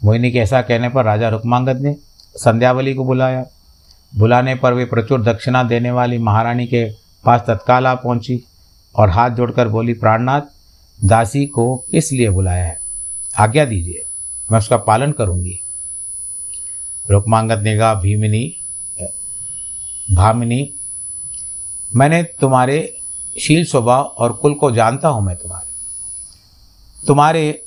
मोहिनी 0.00 0.30
के 0.32 0.38
ऐसा 0.38 0.60
कहने 0.62 0.88
पर 0.88 1.04
राजा 1.04 1.28
रुक्मांगद 1.28 1.80
ने 1.80 1.94
संध्यावली 2.36 2.94
को 2.94 3.04
बुलाया। 3.04 3.44
बुलाने 4.16 4.54
पर 4.54 4.72
वे 4.72 4.84
प्रचुर 4.84 5.22
दक्षिणा 5.22 5.62
देने 5.62 5.90
वाली 5.90 6.18
महारानी 6.18 6.66
के 6.66 6.84
पास 7.24 7.40
तत्काल 7.40 7.86
आ 7.86 7.94
पहुँची 7.94 8.44
और 8.96 9.10
हाथ 9.10 9.30
जोड़कर 9.30 9.68
बोली, 9.68 9.94
प्राणनाथ, 9.94 10.40
दासी 11.04 11.46
को 11.46 11.76
किस 11.90 12.12
लिए 12.12 12.30
बुलाया 12.30 12.64
है? 12.64 12.78
आज्ञा 13.38 13.64
दीजिए, 13.64 14.04
मैं 14.52 14.58
उसका 14.58 14.76
पालन 14.76 15.12
करूँगी। 15.12 15.60
रुकमांगत 17.10 17.58
ने 17.58 17.76
कहा, 17.78 17.94
भीमिनी, 17.94 18.56
भामिनी, 20.12 20.70
मैंने 21.96 22.22
तुम्हारे 22.22 22.96
शील 23.40 23.64
स्वभाव 23.64 24.02
और 24.02 24.32
कुल 24.32 24.54
को 24.54 24.70
जानता 24.70 25.08
हूँ 25.08 25.22
मैं 25.22 25.36
तुम्हारे। 25.36 25.68
तुम्हारे 27.06 27.62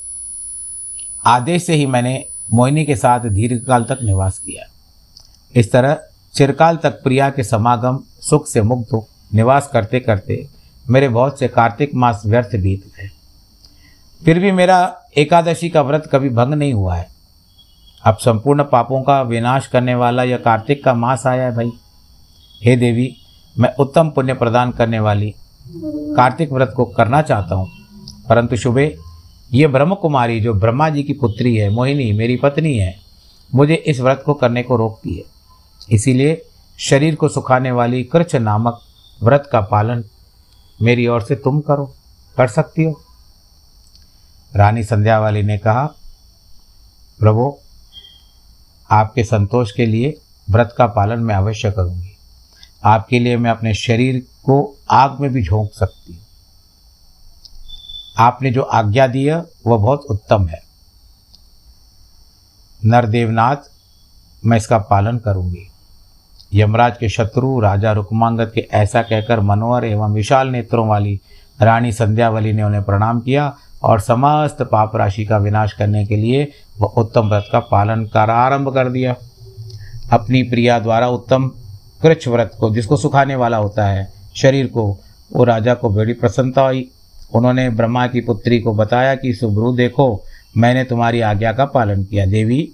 आदेश 1.26 1.66
से 1.66 1.74
ही 1.74 1.86
मैंने 1.86 2.26
मोहिनी 2.54 2.86
के 2.86 2.96
साथ 2.96 3.20
दीर्घकाल 3.20 3.84
तक 3.84 4.00
निवास 4.04 4.40
किया। 4.40 4.64
इस 5.56 5.72
तरह 5.72 6.04
चिरकाल 6.34 6.78
तक 6.78 6.92
प्रिया 6.92 7.30
के 7.30 7.44
समागम 7.44 8.00
सुख 8.30 8.48
से 8.48 8.62
मुक्त 8.62 8.94
हो 8.94 9.08
निवास 9.34 9.70
करते 9.74 10.00
करते 10.00 10.48
मेरे 10.90 11.10
बहुत 11.10 11.40
से 11.40 11.48
कार्तिक 11.48 11.96
मास 11.96 12.24
व्यर्थ 12.26 12.56
बीत 12.56 12.84
गए। 12.98 13.10
फिर 14.26 14.40
भी 14.40 14.52
मेरा 14.52 15.02
एकादशी 15.18 15.70
का 15.70 15.82
व्रत 15.82 16.10
कभी 16.12 16.30
भंग 16.30 16.54
नहीं 16.54 16.74
हुआ 16.74 16.96
है। 16.96 17.08
अब 18.04 18.18
संपूर्ण 18.18 18.64
पापों 18.64 19.02
का 19.02 19.22
विनाश 19.22 19.68
करने 19.68 19.96
वाला 19.96 20.24
यह 20.24 20.38
कार्तिक 20.38 20.84
का 20.84 20.94
मास 20.94 21.28
आया 21.28 21.44
है 21.44 21.56
भाई। 21.56 21.72
हे 22.64 22.76
देवी, 22.76 23.16
मैं 23.60 23.76
उत्तम 23.76 24.10
पुण्य 24.10 24.34
प्रदान 24.34 24.72
करने 24.72 25.00
वाली 25.00 25.36
कार्तिक 26.16 26.52
व्रत 26.52 26.74
को 26.76 26.86
करना 26.86 27.22
चाहता 27.22 27.56
हूँ। 27.56 27.70
परंतु 28.30 28.56
शुभे, 28.56 28.98
ये 29.54 29.68
ब्रह्म 29.68 29.96
कुमारी 29.96 30.40
जो 30.40 30.54
ब्रह्मा 30.54 30.90
जी 30.90 31.04
की 31.04 31.14
पुत्री 31.14 31.56
है, 31.56 31.70
मोहिनी, 31.70 32.12
मेरी 32.12 32.36
पत्नी 32.36 32.78
है, 32.78 33.00
मुझे 33.56 33.76
इस 33.76 34.00
व्रत 34.00 34.24
को 34.26 34.34
करने 34.34 34.64
को 34.64 34.76
रोकती 34.76 35.16
है। 35.16 35.33
इसीलिए 35.92 36.46
शरीर 36.80 37.16
को 37.16 37.30
सुखाने 37.30 37.72
वाली 37.72 38.04
कृच 38.04 38.36
नामक 38.36 38.82
व्रत 39.24 39.50
का 39.52 39.62
पालन 39.62 40.04
मेरी 40.82 41.08
ओर 41.08 41.22
से 41.22 41.36
तुम 41.36 41.62
करो, 41.62 41.96
कर 42.38 42.48
सकती 42.48 42.84
हो। 42.84 43.02
रानी 44.56 44.84
संध्या 44.84 45.20
वाली 45.20 45.44
ने 45.44 45.58
कहा, 45.58 45.86
प्रभु, 47.20 47.58
आपके 48.92 49.24
संतोष 49.24 49.72
के 49.72 49.86
लिए 49.86 50.22
व्रत 50.50 50.76
का 50.78 50.88
पालन 50.88 51.20
मैं 51.20 51.36
अवश्य 51.36 51.72
करूँगी। 51.72 52.18
आपके 52.84 53.20
लिए 53.20 53.38
मैं 53.38 53.52
अपने 53.52 53.74
शरीर 53.74 54.20
को 54.20 54.78
आग 54.92 55.20
में 55.20 55.34
भी 55.34 55.44
झोंक 55.44 55.72
सकती 55.74 56.14
हूँ। 56.14 56.22
आपने 58.18 58.52
जो 58.52 58.62
आज्ञा 58.62 59.08
दी 59.08 59.24
है, 59.24 59.36
वह 59.68 59.78
बहुत 59.78 60.02
उत्तम 60.02 60.48
है। 60.48 60.64
नरदेवनाथ, 62.86 63.58
मैं 64.46 64.58
इसका 64.58 64.78
पालन 64.78 65.18
करूँगी। 65.18 65.70
यमराज 66.54 66.98
के 66.98 67.10
शत्रु, 67.10 67.60
राजा 67.60 67.92
रुकमांगत 67.92 68.52
के 68.56 68.68
ऐसा 68.74 69.02
कहकर 69.02 69.40
मनोहर 69.40 69.86
एवं 69.86 70.14
विशाल 70.14 70.48
नेत्रों 70.48 70.88
वाली 70.88 71.22
रानी 71.62 71.92
संध्यावली 71.92 72.54
ने 72.54 72.64
उन्हें 72.64 72.84
प्रणाम 72.84 73.20
किया 73.20 73.56
और 73.84 74.00
समस्त 74.00 74.62
पाप 74.62 74.96
राशि 74.96 75.26
का 75.26 75.38
विनाश 75.38 75.74
करने 75.74 76.06
के 76.06 76.16
लिए 76.16 76.52
वह 76.80 76.88
उत्तम 76.88 77.30
व्रत 77.30 77.46
का 77.52 77.60
पालन 77.60 78.06
कर 78.06 78.30
आरंभ 78.30 78.74
कर 78.74 78.90
दिया। 78.90 79.16
अपनी 80.12 80.44
प्रिया 80.44 80.80
द्वारा 80.80 81.08
उत्तम 81.08 81.52
कृच्छ 82.02 82.28
व्रत 82.28 82.52
को, 82.60 82.76
जिसको 82.76 82.98
सुखाने 82.98 83.36
वाला 83.36 83.58
होता 83.58 83.86
है, 83.86 84.14
शरीर 84.36 84.68
को, 84.68 85.00
वो 85.34 85.44
राजा 85.44 85.74
को 85.74 85.90
बड़ी 85.90 86.14
प्रसन्नता 86.14 86.62
हुई। 86.62 86.92
उन्होंने 87.36 87.70
ब्रह्मा 87.70 88.08
की 88.08 88.22
पुत्री 88.22 88.60
को 88.60 88.74
बताया 88.74 89.16
कि, 89.16 89.34
सुब्रू, 89.34 89.76
देखो, 89.76 90.24
मैंने 90.58 90.84
तुम्हारी 90.84 91.22
आज्ञा 91.22 91.52
का 91.52 91.66
पालन 91.66 92.04
किया। 92.04 92.26
देवी 92.26 92.72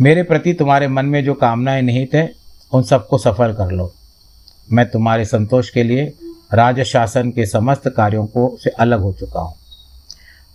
मेरे 0.00 0.22
प्रति 0.22 0.52
तुम्हारे 0.52 0.88
मन 0.88 1.06
में 1.06 1.24
जो 1.24 1.34
कामनाएँ 1.34 1.82
निहित 1.82 2.14
है, 2.14 2.32
उन 2.72 2.82
सबको 2.82 3.18
सफल 3.18 3.52
कर 3.52 3.70
लो। 3.70 3.92
मैं 4.72 4.90
तुम्हारे 4.90 5.24
संतोष 5.24 5.70
के 5.70 5.82
लिए 5.82 6.14
राज 6.54 6.80
शासन 6.80 7.30
के 7.30 7.46
समस्त 7.46 7.88
कार्यों 7.88 8.26
को 8.26 8.56
से 8.64 8.70
अलग 8.70 9.00
हो 9.00 9.12
चुका 9.12 9.40
हूँ। 9.40 9.54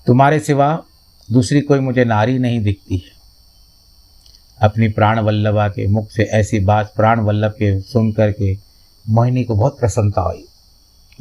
तुम्हारे 0.08 0.40
सिवा 0.40 0.84
दूसरी 1.32 1.62
कोई 1.62 1.80
मुझे 1.80 2.06
नारी 2.06 2.40
नहीं 2.40 2.62
दिखती 2.64 2.98
है। 2.98 3.18
अपनी 4.62 4.88
प्राण 4.88 5.20
वल्लभा 5.20 5.68
के 5.68 5.88
मुख 5.88 6.10
से 6.10 6.24
ऐसी 6.24 6.60
बात 6.60 6.94
प्राण 6.96 7.20
वल्लभ 7.20 7.52
के 7.52 7.80
सुन 7.82 8.12
करके 8.12 8.58
मोहिनी 9.10 9.44
को 9.44 9.56
बहुत 9.56 9.80
प्रसन्नता 9.80 10.22
हुई 10.22 10.46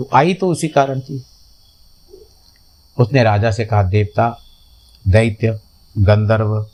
वो 0.00 0.08
आई 0.14 0.34
तो 0.34 0.48
उसी 0.48 0.68
कारण 0.68 1.00
थी। 1.00 1.24
उसने 2.98 3.22
राजा 3.22 3.50
से 3.50 3.64
कहा, 3.64 3.82
देवता, 3.82 4.38
दैत्य, 5.08 5.60
गंधर्व 5.98 6.66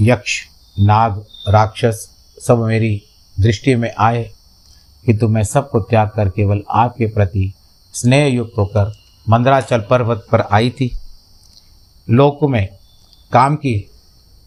यक्ष, 0.00 0.40
नाग, 0.78 1.24
राक्षस 1.48 2.08
सब 2.46 2.58
मेरी 2.58 3.02
दृष्टि 3.40 3.74
में 3.74 3.92
आए 3.98 4.30
किंतु 5.06 5.28
मैं 5.28 5.42
सबको 5.44 5.80
त्याग 5.80 6.08
कर 6.08 6.28
केवल 6.28 6.62
आपके 6.70 7.06
प्रति 7.06 7.52
स्नेह 7.94 8.26
युक्त 8.26 8.52
होकर 8.58 8.92
मंदराचल 9.28 9.80
पर्वत 9.80 10.26
पर 10.32 10.40
आई 10.40 10.70
थी। 10.70 10.90
लोक 12.10 12.38
में 12.44 12.68
काम 13.32 13.56
की 13.56 13.90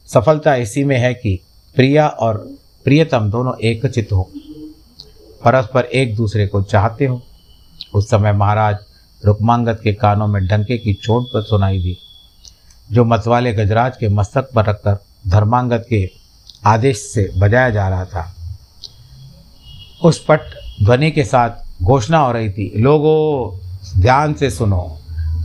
सफलता 0.08 0.56
इसी 0.56 0.84
में 0.84 0.98
है 0.98 1.14
कि 1.14 1.40
प्रिया 1.76 2.08
और 2.08 2.38
प्रियतम 2.84 3.30
दोनों 3.30 3.54
एकचित 3.60 4.12
हो। 4.12 4.30
परस्पर 5.46 5.84
एक 5.84 6.16
दूसरे 6.16 6.48
को 6.48 6.62
चाहते 6.62 7.06
हो। 7.06 7.22
उस 7.96 8.10
समय 8.10 8.34
महाराज 8.34 8.78
रुक्मांगत 9.24 9.80
के 9.84 9.94
कानों 9.94 10.28
में 10.28 10.46
डंके 10.48 10.78
की 10.78 10.94
चोट 10.94 11.28
पर 11.28 11.42
सुनाई 11.42 11.80
दी, 11.80 11.98
जो 12.92 13.06
मतवाले 13.06 13.54
गजराज 13.54 13.98
के 13.98 14.10
मस्तक 14.10 14.52
पर 14.52 14.66
रखकर 14.66 14.98
धर्मांगत 15.28 15.86
के 15.90 16.10
आदेश 16.66 16.98
से 16.98 17.32
बजाया 17.38 17.70
जा 17.70 17.90
रहा 17.90 18.06
था। 18.06 18.36
उस 20.04 20.26
पट 20.26 20.40
ध्वनि 20.84 21.12
के 21.12 21.24
साथ 21.24 21.50
घोषणा 21.84 22.18
हो 22.18 22.32
रही 22.32 22.50
थी, 22.50 22.74
लोगों, 22.78 23.58
ध्यान 24.02 24.34
से 24.34 24.50
सुनो। 24.50 25.00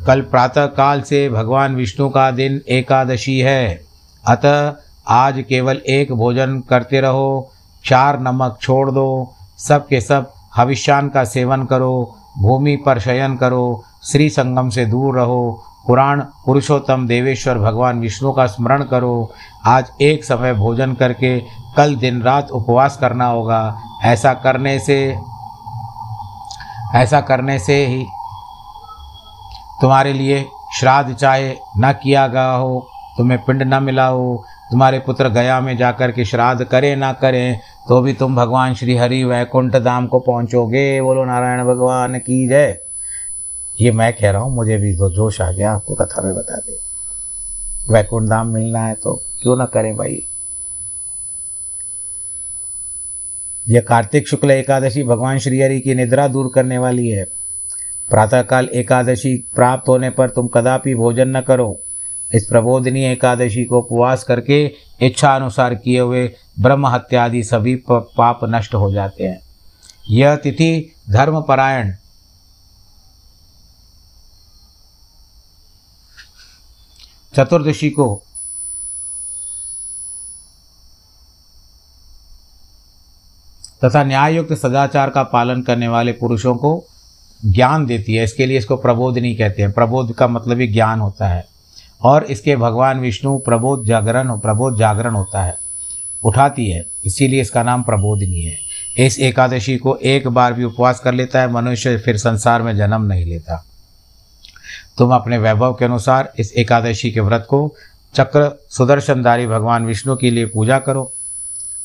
कल 0.06 0.20
प्रातः 0.20 0.66
काल 0.66 1.02
से 1.02 1.28
भगवान 1.28 1.76
विष्णु 1.76 2.08
का 2.08 2.30
दिन 2.30 2.60
एकादशी 2.68 3.38
है। 3.38 3.84
अतः 4.26 4.74
आज 5.08 5.44
केवल 5.48 5.76
एक 5.76 6.12
भोजन 6.12 6.60
करते 6.60 7.00
रहो, 7.00 7.52
चार 7.84 8.20
नमक 8.20 8.58
छोड़ 8.62 8.90
दो, 8.90 9.34
सब 9.58 9.88
के 9.88 10.00
सब 10.00 10.32
हविष्यान 10.56 11.08
का 11.08 11.24
सेवन 11.24 11.64
करो, 11.64 12.16
भूमि 12.38 12.76
पर 12.76 12.98
शयन 12.98 13.36
करो, 13.36 13.84
श्री 14.04 14.30
संगम 14.30 14.68
से 14.68 14.86
दूर 14.86 15.16
रहो 15.16 15.64
पुराण 15.88 16.20
पुरुषोत्तम 16.46 17.06
देवेश्वर 17.06 17.58
भगवान 17.58 18.00
विष्णु 18.00 18.32
का 18.32 18.46
स्मरण 18.46 18.82
करो। 18.82 19.30
आज 19.66 19.90
एक 20.00 20.24
समय 20.24 20.52
भोजन 20.54 20.92
करके 20.94 21.38
कल 21.76 21.94
दिन 21.96 22.20
रात 22.22 22.50
उपवास 22.50 22.96
करना 22.96 23.26
होगा। 23.26 23.60
ऐसा 24.04 24.32
करने 24.34 24.78
से, 24.78 24.98
ऐसा 26.94 27.20
करने 27.20 27.58
से 27.58 27.74
ही 27.86 28.04
तुम्हारे 29.80 30.12
लिए 30.12 30.44
श्राद्ध 30.78 31.14
चाहे 31.14 31.54
न 31.78 31.92
किया 31.92 32.26
गया 32.26 32.50
हो, 32.50 32.88
तुम्हें 33.18 33.40
पिंड 33.44 33.62
न 33.64 33.82
मिला 33.82 34.06
हो, 34.06 34.44
तुम्हारे 34.70 34.98
पुत्र 34.98 35.28
गया 35.28 35.60
में 35.60 35.76
जाकर 35.76 36.12
के 36.12 36.24
श्राद्ध 36.24 36.64
करें 36.64 36.94
ना 36.96 37.12
करें 37.12 37.58
तो 37.88 38.00
भी 38.00 38.12
तुम 38.12 38.36
भगवान 38.36 38.74
श्री 38.74 38.96
हरि 38.96 39.22
वैकुंठ 39.24 39.76
धाम 39.76 40.06
को 40.06 40.18
पहुँचोगे। 40.18 41.00
बोलो 41.02 41.24
नारायण 41.24 41.64
भगवान 41.64 42.18
की 42.18 42.46
जय। 42.48 42.78
ये 43.78 43.90
मैं 43.92 44.12
कह 44.12 44.30
रहा 44.30 44.42
हूँ, 44.42 44.54
मुझे 44.54 44.76
भी 44.78 44.92
तो 44.96 45.10
जोश 45.10 45.40
आ 45.40 45.50
गया, 45.52 45.72
आपको 45.72 45.94
कथा 45.94 46.22
में 46.22 46.34
बता 46.34 46.56
दे। 46.58 46.76
वैकुंठ 47.88 48.28
धाम 48.28 48.48
मिलना 48.48 48.80
है 48.80 48.94
तो 48.94 49.14
क्यों 49.42 49.56
ना 49.56 49.64
करें 49.66 49.94
भाई? 49.96 50.22
यह 53.66 53.80
कार्तिक 53.80 54.28
शुक्ल 54.28 54.50
एकादशी 54.50 55.02
भगवान 55.02 55.38
श्री 55.38 55.60
हरि 55.60 55.80
की 55.80 55.94
निद्रा 55.94 56.26
दूर 56.28 56.50
करने 56.54 56.78
वाली 56.78 57.08
है। 57.08 57.24
प्रातःकाल 58.10 58.68
एकादशी 58.74 59.36
प्राप्त 59.54 59.88
होने 59.88 60.10
पर 60.10 60.30
तुम 60.30 60.46
कदापि 60.48 60.94
भोजन 60.94 61.36
न 61.36 61.40
करो। 61.40 61.78
इस 62.30 62.44
प्रबोधनी 62.44 63.04
एकादशी 63.04 63.64
को 63.64 63.78
उपवास 63.78 64.24
करके 64.24 64.64
इच्छा 65.00 65.34
अनुसार 65.36 65.74
किए 65.74 66.00
हुए 66.00 66.26
ब्रह्म 66.60 66.86
हत्यादि 66.86 67.42
सभी 67.42 67.74
पाप 67.88 68.40
नष्ट 68.44 68.74
हो 68.74 68.90
जाते 68.92 69.24
हैं। 69.24 69.40
यह 70.10 70.36
तिथि 70.36 70.94
धर्मपरायण 71.10 71.92
चतुर्दशी 77.38 77.90
को। 77.90 78.22
तथा 83.84 84.04
न्यायुक्त 84.04 84.52
सदाचार 84.52 85.10
का 85.10 85.22
पालन 85.22 85.62
करने 85.62 85.88
वाले 85.88 86.12
पुरुषों 86.12 86.54
को 86.54 86.84
ज्ञान 87.46 87.86
देती 87.86 88.14
है। 88.14 88.24
इसके 88.24 88.46
लिए 88.46 88.58
इसको 88.58 88.76
प्रबोधनी 88.76 89.34
कहते 89.34 89.62
हैं। 89.62 89.72
प्रबोध 89.72 90.14
का 90.14 90.28
मतलब 90.28 90.60
ही 90.60 90.66
ज्ञान 90.66 91.00
होता 91.00 91.28
है। 91.28 91.46
और 92.02 92.24
इसके 92.24 92.56
भगवान 92.56 93.00
विष्णु 93.00 93.38
प्रबोध 93.38 93.84
जागरण 93.84 94.38
प्रबोध 94.38 94.78
जागरण 94.78 95.14
होता 95.14 95.42
है। 95.42 95.58
उठाती 96.24 96.70
है। 96.70 96.86
इसीलिए 97.04 97.40
इसका 97.40 97.62
नाम 97.62 97.82
प्रबोधनी 97.82 98.42
है। 98.42 98.58
इस 99.06 99.20
एकादशी 99.20 99.76
को 99.76 99.96
एक 99.96 100.28
बार 100.28 100.52
भी 100.52 100.64
उपवास 100.64 101.00
कर 101.00 101.14
लेता 101.14 101.40
है। 101.40 101.52
मनुष्य 101.52 101.98
फिर 101.98 102.16
संसार 102.16 102.62
में 102.62 102.76
जन्म 102.76 103.02
नहीं 103.02 103.24
लेता। 103.24 103.67
तुम 104.98 105.14
अपने 105.14 105.38
वैभव 105.38 105.74
के 105.74 105.84
अनुसार 105.84 106.32
इस 106.38 106.52
एकादशी 106.52 107.10
के 107.10 107.20
व्रत 107.20 107.46
को 107.50 107.74
चक्र 108.14 108.66
सुदर्शनधारी 108.70 109.46
भगवान 109.46 109.86
विष्णु 109.86 110.16
के 110.16 110.30
लिए 110.30 110.46
पूजा 110.46 110.78
करो। 110.78 111.12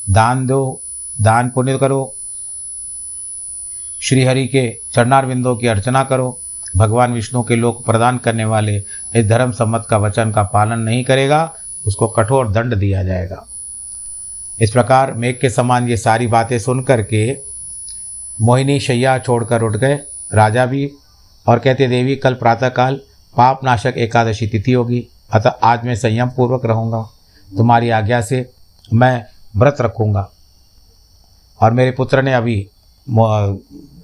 दान 0.09 0.47
दो, 0.47 0.81
दान 1.21 1.49
पुण्य 1.49 1.77
करो। 1.77 2.13
श्रीहरि 4.01 4.47
के 4.47 4.79
चरणार 4.93 5.05
चरणारविंदों 5.05 5.55
की 5.55 5.67
अर्चना 5.67 6.03
करो। 6.03 6.39
भगवान 6.77 7.13
विष्णु 7.13 7.43
के 7.43 7.55
लोक 7.55 7.85
प्रदान 7.85 8.17
करने 8.17 8.45
वाले 8.45 8.83
इस 9.15 9.25
धर्म 9.25 9.51
सम्मत 9.51 9.87
का 9.89 9.97
वचन 9.97 10.31
का 10.31 10.43
पालन 10.43 10.79
नहीं 10.79 11.03
करेगा, 11.03 11.53
उसको 11.85 12.07
कठोर 12.07 12.51
दंड 12.51 12.75
दिया 12.75 13.03
जाएगा। 13.03 13.47
इस 14.61 14.71
प्रकार 14.71 15.13
मेघ 15.13 15.39
के 15.39 15.49
समान 15.49 15.89
ये 15.89 15.97
सारी 15.97 16.27
बातें 16.27 16.59
सुन 16.59 16.83
करके 16.83 17.37
मोहिनी 18.41 18.79
शैया 18.79 19.19
छोड़कर 19.19 19.61
उठ 19.61 19.75
गए। 19.75 19.99
राजा 20.33 20.65
भी 20.65 20.91
और 21.47 21.59
कहते 21.59 21.87
देवी, 21.87 22.15
कल 22.15 22.33
प्रातःकाल 22.33 23.01
पाप 23.37 23.63
नाशक 23.63 23.93
एकादशी 23.97 24.47
तिथि 24.47 24.71
होगी। 24.71 25.07
अतः 25.33 25.49
आज 25.49 25.85
मैं 25.85 25.95
संयम 25.95 26.29
पूर्वक 26.29 26.65
रहूँगा। 26.65 27.09
तुम्हारी 27.57 27.89
आज्ञा 27.89 28.21
से 28.21 28.51
मैं 28.93 29.25
व्रत 29.55 29.77
रखूँगा। 29.81 30.31
और 31.61 31.71
मेरे 31.71 31.91
पुत्र 31.91 32.21
ने 32.21 32.33
अभी 32.33 32.67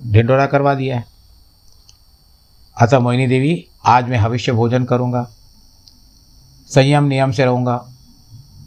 ढिंडोरा 0.08 0.46
करवा 0.46 0.74
दिया 0.74 0.98
है। 0.98 1.06
अतः 2.82 3.00
मोहिनी 3.00 3.28
देवी, 3.28 3.68
आज 3.86 4.10
मैं 4.10 4.24
भविष्य 4.24 4.52
भोजन 4.52 4.84
करूँगा। 4.84 5.32
संयम 6.68 7.04
नियम 7.04 7.32
से 7.32 7.46
रहूँगा। 7.46 7.90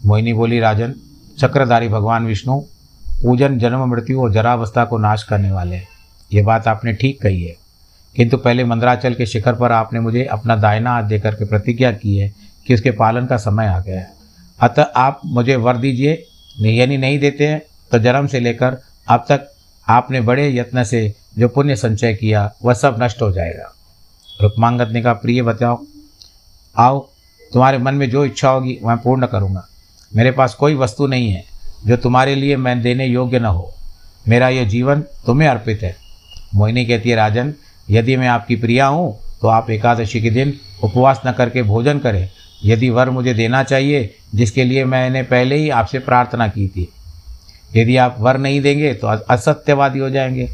मोहिनी 0.07 0.33
बोली, 0.33 0.61
राजन, 0.61 0.95
चक्रधारी 1.39 1.89
भगवान 1.89 2.27
विष्णु 2.27 2.61
पूजन, 3.23 3.59
जन्म, 3.59 3.85
मृत्यु 3.85 4.23
और 4.23 4.33
जरावस्था 4.33 4.85
को 4.85 4.99
नाश 4.99 5.23
करने 5.23 5.51
वाले 5.51 5.77
हैं। 5.77 5.89
ये 6.33 6.43
बात 6.43 6.69
आपने 6.69 6.93
ठीक 6.93 7.23
कही 7.23 7.43
है। 7.43 7.62
किंतु 8.17 8.37
पहले 8.37 8.65
मंदराचल 8.65 9.15
के 9.15 9.27
शिखर 9.27 9.55
पर 9.55 9.73
आपने 9.73 10.01
मुझे 10.01 10.25
अपना 10.25 10.57
दायना 10.57 10.91
हाथ 10.91 11.03
देकर 11.03 11.35
के 11.35 11.45
प्रतिज्ञा 11.45 11.93
की 11.93 12.17
है 12.17 12.33
कि 12.67 12.75
उसके 12.75 12.91
पालन 12.91 13.27
का 13.27 13.37
समय 13.37 13.67
आ 13.67 13.81
गया 13.81 14.01
है। 14.01 14.13
अतः 14.61 14.83
आप 14.83 15.21
मुझे 15.27 15.57
वर 15.57 15.77
दीजिए 15.77 16.27
यानी 16.61 16.97
नहीं 16.97 17.19
देते 17.19 17.47
हैं 17.47 17.63
तो 17.93 17.99
जन्म 17.99 18.27
से 18.27 18.41
लेकर 18.41 18.77
अब 19.09 19.25
तक 19.29 19.49
आपने 19.89 20.21
बड़े 20.21 20.57
यत्न 20.57 20.85
से 20.85 21.15
जो 21.39 21.49
पुण्य 21.49 21.77
संचय 21.77 22.15
किया, 22.15 22.53
वह 22.65 22.75
सब 22.75 22.97
नष्ट 23.03 23.23
हो 23.23 23.33
जाएगा। 23.33 23.75
रुक्मांगत 24.43 24.89
ने 24.93 25.03
कहा, 25.03 25.13
प्रिय 25.13 25.43
बताओ, 25.43 25.85
आओ, 26.79 27.09
तुम्हारे 27.53 27.79
मन 27.79 27.95
में 27.95 28.11
जो 28.11 28.25
इच्छा 28.25 28.51
होगी, 28.51 28.79
मैं 28.85 28.97
पूर्ण 28.97 29.27
करूँगा। 29.27 29.69
मेरे 30.17 30.31
पास 30.31 30.55
कोई 30.55 30.75
वस्तु 30.75 31.07
नहीं 31.07 31.33
है, 31.33 31.45
जो 31.87 31.97
तुम्हारे 31.97 32.35
लिए 32.35 32.57
मैं 32.57 32.83
देने 32.83 33.07
योग्य 33.07 33.39
न 33.39 33.45
हो। 33.45 33.75
मेरा 34.29 34.49
यह 34.49 34.69
जीवन 34.69 35.01
तुम्हें 35.01 35.49
अर्पित 35.49 35.83
है। 35.83 35.97
मोहिनी 36.55 36.85
कहती 36.87 37.11
है, 37.11 37.17
राजन 37.17 37.55
यदि 37.91 38.17
मैं 38.17 38.29
आपकी 38.29 38.57
प्रिया 38.57 38.87
हूँ 38.87 39.19
तो 39.43 39.49
आप 39.49 39.71
एकादशी 39.71 40.21
के 40.21 40.31
दिन 40.31 40.53
उपवास 40.85 41.21
न 41.27 41.33
करके 41.33 41.63
भोजन 41.63 41.99
करें। 41.99 42.31
यदि 42.65 42.91
वर 42.91 43.11
मुझे 43.11 43.35
देना 43.35 43.63
चाहिए, 43.63 44.15
जिसके 44.35 44.65
लिए 44.65 44.85
मैंने 44.85 45.23
पहले 45.23 45.57
ही 45.57 45.71
आपसे 45.71 45.99
प्रार्थना 45.99 46.49
की 46.49 46.69
थी। 46.69 46.89
यदि 47.77 47.97
आप 47.97 48.17
वर 48.21 48.39
नहीं 48.39 48.61
देंगे 48.61 48.95
तो 48.95 49.07
असत्यवादी 49.07 49.99
हो 49.99 50.11
जाएँगे। 50.11 50.49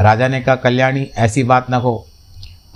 राजा 0.00 0.28
ने 0.28 0.40
कहा, 0.40 0.54
कल्याणी, 0.54 1.10
ऐसी 1.16 1.42
बात 1.42 1.70
न 1.70 1.74
हो। 1.74 2.06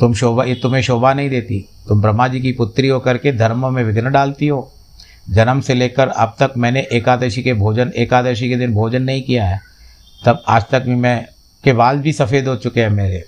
तुम 0.00 0.14
शोभा 0.14 0.44
ये 0.44 0.54
तुम्हें 0.54 0.82
शोभा 0.82 1.14
नहीं 1.14 1.30
देती। 1.30 1.68
तुम 1.88 2.00
ब्रह्मा 2.02 2.28
जी 2.28 2.40
की 2.40 2.52
पुत्री 2.52 2.88
होकर 2.88 3.18
के 3.18 3.32
धर्म 3.32 3.74
में 3.74 3.84
विघ्न 3.84 4.12
डालती 4.12 4.46
हो। 4.46 4.72
जन्म 5.30 5.60
से 5.60 5.74
लेकर 5.74 6.08
अब 6.08 6.36
तक 6.40 6.52
मैंने 6.56 6.80
एकादशी 6.92 7.42
के 7.42 7.54
भोजन 7.54 7.92
एकादशी 7.96 8.48
के 8.48 8.56
दिन 8.56 8.74
भोजन 8.74 9.02
नहीं 9.02 9.22
किया 9.22 9.44
है। 9.44 9.60
तब 10.26 10.42
आज 10.48 10.64
तक 10.70 10.82
भी 10.82 10.94
मैं 10.94 11.26
के 11.64 11.72
बाल 11.72 11.98
भी 11.98 12.12
सफ़ेद 12.12 12.48
हो 12.48 12.56
चुके 12.56 12.80
हैं 12.80 12.90
मेरे। 12.90 13.24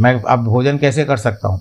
मैं 0.00 0.22
अब 0.22 0.44
भोजन 0.44 0.78
कैसे 0.78 1.04
कर 1.04 1.16
सकता 1.16 1.48
हूँ? 1.48 1.60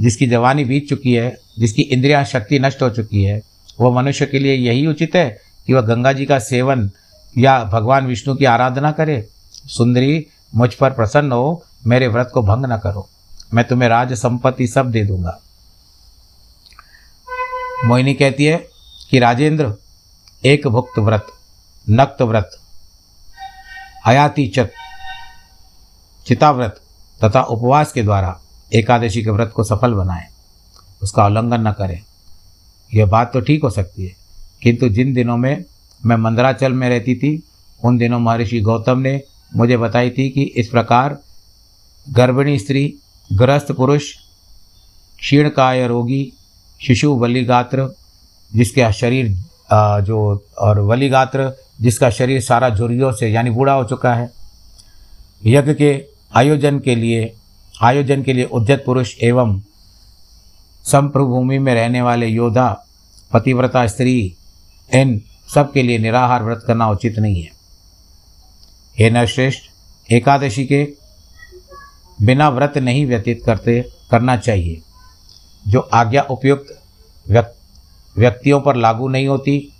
जिसकी 0.00 0.26
जवानी 0.26 0.64
बीत 0.64 0.88
चुकी 0.88 1.14
है, 1.14 1.38
जिसकी 1.58 1.82
इंद्रिया 1.82 2.24
शक्ति 2.24 2.58
नष्ट 2.58 2.82
हो 2.82 2.90
चुकी 2.90 3.22
है, 3.22 3.42
वह 3.80 3.94
मनुष्य 3.94 4.26
के 4.26 4.38
लिए 4.38 4.54
यही 4.54 4.86
उचित 4.86 5.14
है 5.14 5.38
कि 5.66 5.74
वह 5.74 5.80
गंगा 5.80 6.12
जी 6.12 6.26
का 6.26 6.38
सेवन 6.38 6.90
या 7.38 7.64
भगवान 7.64 8.06
विष्णु 8.06 8.34
की 8.34 8.44
आराधना 8.44 8.92
करे। 8.92 9.28
सुंदरी, 9.66 10.26
मुझ 10.54 10.74
पर 10.74 10.90
प्रसन्न 10.90 11.32
हो, 11.32 11.64
मेरे 11.86 12.08
व्रत 12.08 12.30
को 12.34 12.42
भंग 12.42 12.66
न 12.66 12.76
करो। 12.76 13.08
मैं 13.54 13.64
तुम्हें 13.64 13.88
राज 13.88 14.12
संपत्ति 14.12 14.66
सब 14.66 14.90
दे 14.90 15.04
दूँगा। 15.04 15.40
मोहिनी 17.84 18.14
कहती 18.14 18.44
है 18.44 18.66
कि, 19.10 19.18
राजेंद्र, 19.18 19.74
एक 20.44 20.66
भुक्त 20.66 20.98
व्रत, 20.98 21.26
नक्त 21.90 22.22
व्रत, 22.22 22.58
हयाती 24.06 24.48
चक, 24.48 24.70
चिताव्रत 26.26 26.80
तथा 27.20 27.42
उपवास 27.42 27.92
के 27.92 28.02
द्वारा 28.02 28.38
एकादशी 28.72 29.22
के 29.22 29.30
व्रत 29.30 29.52
को 29.56 29.64
सफल 29.64 29.92
बनाएँ। 29.94 30.26
उसका 31.02 31.26
उल्लंघन 31.26 31.66
न 31.68 31.72
करें। 31.72 32.00
यह 32.90 33.06
बात 33.06 33.32
तो 33.32 33.40
ठीक 33.40 33.62
हो 33.62 33.70
सकती 33.70 34.04
है, 34.04 34.14
किंतु 34.62 34.88
जिन 34.88 35.12
दिनों 35.14 35.36
में 35.36 35.64
मैं 36.02 36.16
मंदराचल 36.16 36.72
में 36.72 36.88
रहती 36.88 37.14
थी, 37.14 37.42
उन 37.82 37.98
दिनों 37.98 38.18
महर्षि 38.20 38.60
गौतम 38.60 38.98
ने 38.98 39.20
मुझे 39.56 39.76
बताई 39.76 40.10
थी 40.10 40.28
कि 40.30 40.42
इस 40.56 40.68
प्रकार 40.68 41.18
गर्भिणी 42.06 42.58
स्त्री 42.58 42.94
ग्रस्त 43.30 43.72
पुरुष, 43.72 44.12
क्षीणकाय 45.18 45.86
रोगी, 45.88 46.32
शिशु 46.80 47.12
वलिगात्र 47.14 47.88
जिसके 48.52 48.92
शरीर 48.92 49.28
जो, 50.02 50.46
और 50.58 50.80
वलिगात्र 50.80 51.52
जिसका 51.80 52.10
शरीर 52.10 52.40
सारा 52.40 52.68
झुर्रियों 52.70 53.12
से, 53.12 53.28
यानी 53.28 53.50
बूढ़ा 53.50 53.72
हो 53.72 53.84
चुका 53.84 54.14
है, 54.14 54.30
यज्ञ 55.42 55.74
के 55.74 55.92
आयोजन 56.36 56.78
के 56.78 56.94
लिए, 56.94 57.32
आयोजन 57.82 58.22
के 58.22 58.32
लिए 58.32 58.44
उद्यत 58.44 58.82
पुरुष 58.86 59.14
एवं 59.22 59.60
संप्रभूमि 60.84 61.58
में 61.58 61.74
रहने 61.74 62.02
वाले 62.02 62.26
योद्धा, 62.26 62.86
पतिव्रता 63.32 63.86
स्त्री, 63.86 64.36
इन 64.94 65.22
सब 65.54 65.72
के 65.72 65.82
लिए 65.82 65.98
निराहार 65.98 66.42
व्रत 66.42 66.64
करना 66.66 66.90
उचित 66.90 67.18
नहीं 67.18 67.42
है। 67.42 67.50
हे 68.98 69.10
नरश्रेष्ठ, 69.10 69.60
एकादशी 70.12 70.66
के 70.66 70.92
बिना 72.22 72.48
व्रत 72.48 72.78
नहीं 72.78 73.06
व्यतीत 73.06 73.42
करते, 73.46 73.84
करना 74.10 74.36
चाहिए। 74.36 74.82
जो 75.68 75.80
आज्ञा 75.80 76.22
उपयुक्त 76.22 76.82
व्यक्तियों 78.18 78.60
पर 78.60 78.76
लागू 78.76 79.08
नहीं 79.08 79.26
होती, 79.28 79.72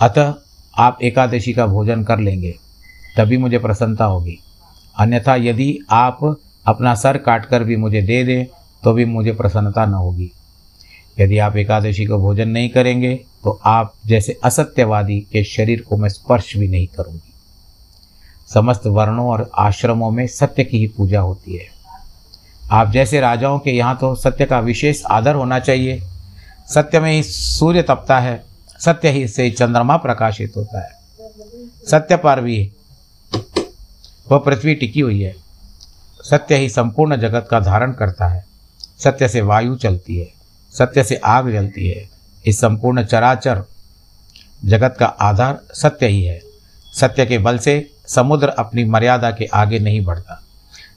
अतः 0.00 0.34
आप 0.78 0.98
एकादशी 1.02 1.52
का 1.52 1.66
भोजन 1.66 2.04
कर 2.04 2.18
लेंगे, 2.18 2.54
तभी 3.16 3.36
मुझे 3.36 3.58
प्रसन्नता 3.58 4.04
होगी। 4.04 4.38
अन्यथा 4.96 5.34
यदि 5.36 5.78
आप 5.90 6.18
अपना 6.66 6.94
सर 6.94 7.16
काट 7.18 7.44
कर 7.46 7.64
भी 7.64 7.76
मुझे 7.76 8.02
दे 8.02 8.22
दें 8.24 8.44
तो 8.82 8.92
भी 8.92 9.04
मुझे 9.04 9.32
प्रसन्नता 9.32 9.84
न 9.86 9.94
होगी। 9.94 10.30
यदि 11.20 11.38
आप 11.38 11.56
एकादशी 11.56 12.06
को 12.06 12.18
भोजन 12.18 12.48
नहीं 12.48 12.68
करेंगे 12.68 13.14
तो 13.44 13.60
आप 13.64 13.92
जैसे 14.06 14.38
असत्यवादी 14.44 15.18
के 15.32 15.44
शरीर 15.44 15.80
को 15.80 15.96
मैं 15.96 16.08
स्पर्श 16.08 16.56
भी 16.56 16.68
नहीं 16.68 16.86
करूँगी। 16.86 17.32
समस्त 18.48 18.86
वर्णों 18.86 19.26
और 19.26 19.50
आश्रमों 19.58 20.10
में 20.10 20.26
सत्य 20.26 20.64
की 20.64 20.78
ही 20.78 20.86
पूजा 20.88 21.20
होती 21.20 21.56
है। 21.56 21.68
आप 22.72 22.90
जैसे 22.90 23.20
राजाओं 23.20 23.58
के 23.58 23.70
यहाँ 23.70 23.96
तो 23.96 24.14
सत्य 24.14 24.44
का 24.44 24.60
विशेष 24.60 25.02
आदर 25.04 25.34
होना 25.34 25.58
चाहिए। 25.58 26.00
सत्य 26.68 27.00
में 27.00 27.10
ही 27.12 27.22
सूर्य 27.22 27.82
तपता 27.82 28.18
है, 28.20 28.42
सत्य 28.80 29.10
ही 29.10 29.26
से 29.28 29.50
चंद्रमा 29.50 29.96
प्रकाशित 29.96 30.52
होता 30.56 30.84
है। 30.84 30.90
सत्य 31.90 32.16
पर 32.16 32.40
भी 32.40 32.72
वह 34.32 34.38
पृथ्वी 34.38 34.74
टिकी 34.74 35.00
हुई 35.00 35.22
है। 35.22 35.36
सत्य 36.22 36.56
ही 36.56 36.68
संपूर्ण 36.68 37.16
जगत 37.16 37.48
का 37.50 37.60
धारण 37.60 37.92
करता 37.92 38.26
है। 38.26 38.44
सत्य 38.98 39.28
से 39.28 39.40
वायु 39.40 39.76
चलती 39.76 40.16
है। 40.16 40.32
सत्य 40.72 41.04
से 41.04 41.16
आग 41.16 41.52
जलती 41.52 41.88
है। 41.88 42.08
इस 42.46 42.60
संपूर्ण 42.60 43.04
चराचर 43.04 43.64
जगत 44.64 44.96
का 44.98 45.06
आधार 45.06 45.60
सत्य 45.72 46.06
ही 46.06 46.24
है। 46.24 46.40
सत्य 46.94 47.26
के 47.26 47.38
बल 47.38 47.58
से 47.58 47.90
समुद्र 48.06 48.48
अपनी 48.48 48.84
मर्यादा 48.84 49.30
के 49.30 49.44
आगे 49.44 49.78
नहीं 49.78 50.04
बढ़ता। 50.04 50.42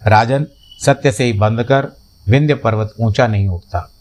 राजन 0.08 0.48
सत्य 0.86 1.12
से 1.12 1.24
ही 1.24 1.34
बंद 1.34 1.64
कर 1.64 1.88
विंध्य 2.28 2.56
पर्वत 2.56 2.94
ऊँचा 3.00 3.28
नहीं 3.28 3.48
उठता। 3.48 3.92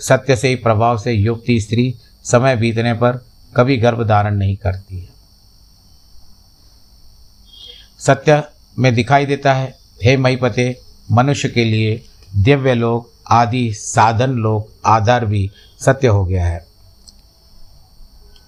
सत्य 0.00 0.36
से 0.36 0.48
ही 0.48 0.54
प्रभाव 0.54 0.98
से 0.98 1.12
युक्ति 1.12 1.60
स्त्री 1.60 1.94
समय 2.24 2.56
बीतने 2.56 2.92
पर 2.92 3.26
कभी 3.56 3.76
गर्भ 3.76 4.08
धारण 4.08 4.34
नहीं 4.34 4.56
करती 4.56 5.00
है। 5.00 5.08
सत्य 7.98 8.42
में 8.76 8.94
दिखाई 8.94 9.26
देता 9.26 9.52
है। 9.54 9.74
हे 10.04 10.16
महीपते 10.16 10.74
मनुष्य 11.12 11.48
के 11.48 11.64
लिए 11.64 12.00
दिव्य 12.36 12.74
लोक 12.74 13.10
आदि 13.30 13.72
साधन 13.74 14.30
लोक 14.36 14.68
आधार 14.86 15.24
भी 15.26 15.50
सत्य 15.80 16.08
हो 16.08 16.24
गया 16.24 16.44
है। 16.46 16.64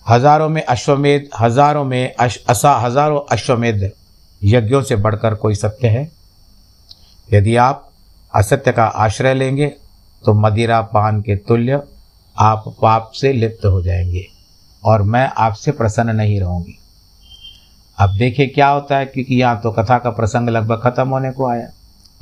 हज़ारों 0.09 0.49
में 0.49 0.63
अश्वमेध 0.63 1.29
हज़ारों 1.41 1.85
में 1.85 2.15
अश, 2.15 2.39
असा 2.49 2.73
हज़ारों 2.77 3.21
अश्वमेध 3.33 3.91
यज्ञों 4.43 4.83
से 4.83 4.97
बढ़कर 4.97 5.35
कोई 5.35 5.55
सत्य 5.55 5.89
है? 5.89 6.11
यदि 7.29 7.57
आप 7.57 7.91
असत्य 8.35 8.73
का 8.73 8.85
आश्रय 8.85 9.35
लेंगे 9.35 9.67
तो 10.25 10.35
मदिरा 10.35 10.81
पान 10.83 11.21
के 11.23 11.37
तुल्य 11.39 11.81
आप 12.37 12.65
पाप 12.83 13.11
से 13.15 13.33
लिप्त 13.33 13.65
हो 13.65 13.83
जाएँगे 13.83 14.27
और 14.83 15.03
मैं 15.03 15.27
आपसे 15.39 15.73
प्रसन्न 15.73 16.17
नहीं 16.17 16.39
रहूँगी। 16.41 16.79
अब 17.99 18.17
देखिए 18.19 18.47
क्या 18.47 18.69
होता 18.69 18.97
है, 18.99 19.07
क्योंकि 19.07 19.35
यहाँ 19.35 19.61
तो 19.61 19.71
कथा 19.73 19.99
का 19.99 20.11
प्रसंग 20.11 20.49
लगभग 20.49 20.81
ख़त्म 20.83 21.09
होने 21.09 21.31
को 21.33 21.47
आया। 21.47 21.69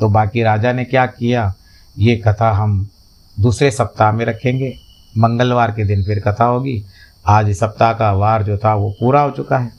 तो 0.00 0.08
बाकी 0.08 0.42
राजा 0.42 0.72
ने 0.72 0.84
क्या 0.84 1.06
किया, 1.08 1.52
ये 1.96 2.16
कथा 2.16 2.50
हम 2.52 2.88
दूसरे 3.36 3.70
सप्ताह 3.70 4.12
में 4.12 4.24
रखेंगे। 4.24 4.74
मंगलवार 5.18 5.70
के 5.70 5.84
दिन 5.84 6.04
फिर 6.04 6.20
कथा 6.20 6.44
होगी। 6.44 6.82
आज 7.26 7.50
सप्ताह 7.52 7.92
का 7.92 8.12
वार 8.12 8.42
जो 8.42 8.56
था, 8.58 8.74
वो 8.74 8.90
पूरा 9.00 9.20
हो 9.20 9.30
चुका 9.30 9.58
है। 9.58 9.72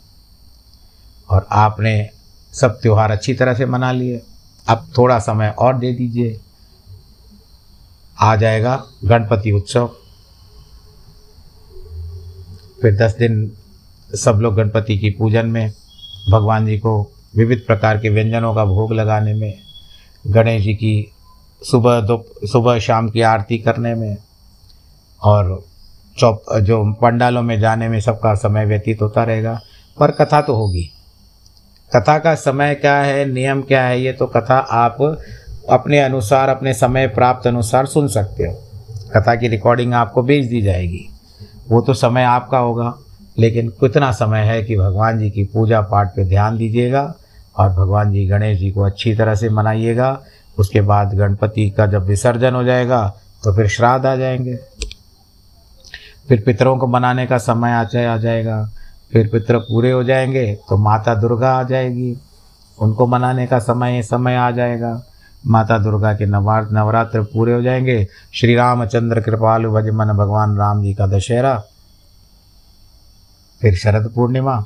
और 1.30 1.48
आपने 1.52 2.10
सब 2.54 2.80
त्यौहार 2.82 3.12
अच्छी 3.12 3.34
तरह 3.34 3.54
से 3.54 3.66
मना 3.66 3.92
लिए। 3.92 4.22
अब 4.68 4.88
थोड़ा 4.98 5.20
समय 5.20 5.50
और 5.50 5.78
दे 5.78 5.92
दीजिए। 5.94 6.40
आ 8.18 8.36
जाएगा 8.36 8.76
गणपति 9.06 9.52
उत्सव। 9.52 9.90
फिर 12.82 12.96
दस 12.98 13.16
दिन 13.18 13.52
सब 14.16 14.40
लोग 14.42 14.56
गणपति 14.56 14.98
की 14.98 15.10
पूजन 15.10 15.46
में 15.46 15.72
भगवान 16.32 16.66
जी 16.66 16.78
को 16.78 17.12
विविध 17.36 17.64
प्रकार 17.68 17.98
के 17.98 18.10
व्यंजनों 18.10 18.56
का 18.56 18.66
भोग 18.66 18.94
लगाने 18.94 19.34
में, 19.34 19.54
गणेश 20.28 20.64
जी 20.64 20.74
की 20.74 21.12
सुबह 21.72 22.02
दो, 22.02 22.26
सुबह 22.44 22.80
शाम 22.80 23.10
की 23.10 23.22
आरती 23.22 23.58
करने 23.58 23.96
में 23.96 24.18
और 25.24 25.64
चौप, 26.18 26.44
जो 26.62 26.94
पंडालों 26.94 27.42
में 27.42 27.60
जाने 27.60 27.90
में 27.90 28.00
सबका 28.00 28.34
समय 28.34 28.66
व्यतीत 28.66 29.02
होता 29.02 29.24
रहेगा। 29.24 29.60
पर 30.00 30.12
कथा 30.12 30.42
तो 30.42 30.56
होगी। 30.56 30.90
कथा 31.96 32.18
का 32.18 32.36
समय 32.36 32.76
क्या 32.76 32.96
है, 32.96 33.26
नियम 33.26 33.62
क्या 33.62 33.84
है, 33.84 34.02
ये 34.02 34.12
तो 34.12 34.26
कथा 34.26 34.58
आप 34.58 35.18
अपने 35.70 36.00
अनुसार, 36.00 36.50
अपने 36.50 36.74
समय 36.74 37.08
प्राप्त 37.08 37.48
अनुसार 37.48 37.86
सुन 37.86 38.08
सकते 38.08 38.44
हो। 38.44 38.64
कथा 39.16 39.36
की 39.36 39.48
रिकॉर्डिंग 39.48 39.94
आपको 39.94 40.24
भेज 40.24 40.50
दी 40.50 40.62
जाएगी। 40.62 41.10
वो 41.70 41.82
तो 41.82 41.94
समय 41.94 42.24
आपका 42.24 42.58
होगा। 42.58 42.98
लेकिन 43.40 43.70
कितना 43.70 44.12
समय 44.12 44.40
है 44.40 44.64
कि 44.64 44.78
भगवान 44.78 45.20
जी 45.20 45.30
की 45.32 45.44
पूजा 45.44 45.82
पाठ 45.82 46.16
पे 46.16 46.26
ध्यान 46.26 46.58
दीजिएगा 46.58 47.14
और 47.58 47.70
भगवान 47.70 48.12
जी 48.12 48.26
गणेश 48.28 48.60
जी 48.60 48.72
को 48.72 48.82
अच्छी 48.82 49.16
तरह 49.16 49.36
से 49.36 49.50
मनाइएगा। 49.50 50.20
उसके 50.60 50.82
बाद 50.82 51.14
गणपति 51.14 51.70
का 51.70 51.86
जब 51.86 52.04
विसर्जन 52.04 52.56
हो 52.56 52.64
जाएगा 52.64 53.08
तो 53.44 53.56
फिर 53.56 53.68
श्राद्ध 53.68 54.06
आ 54.06 54.16
जाएँगे। 54.16 54.56
फिर 56.28 56.44
पितरों 56.46 56.78
को 56.78 56.88
मनाने 56.88 57.26
का 57.26 57.38
समय 57.38 57.72
आ 57.72 57.84
जाए, 57.84 58.06
आ 58.06 58.18
जाएगा। 58.18 58.70
फिर 59.14 59.30
पितर 59.32 59.58
पूरे 59.58 59.92
हो 59.92 60.04
जाएँगे 60.04 60.54
तो 60.70 60.78
माता 60.78 61.16
दुर्गा 61.16 61.52
आ 61.54 61.64
जाएगी। 61.64 62.16
उनको 62.78 63.08
मनाने 63.08 63.48
का 63.48 63.60
समय 63.60 64.02
समय 64.02 64.36
आ 64.36 64.52
जाएगा। 64.52 65.02
माता 65.48 65.78
दुर्गा 65.78 66.14
के 66.14 66.26
नवा, 66.26 66.60
नवरात्र 66.72 67.22
पूरे 67.24 67.54
हो 67.54 67.62
जाएँगे। 67.62 68.08
श्री 68.34 68.56
रामचंद्र 68.56 69.22
कृपालु 69.22 69.72
भजमन 69.72 70.14
भगवान 70.14 70.58
राम 70.58 70.84
जी 70.84 70.94
का 70.94 71.08
दशहरा। 71.08 71.64
फिर 73.64 73.76
शरद 73.76 74.12
पूर्णिमा। 74.16 74.64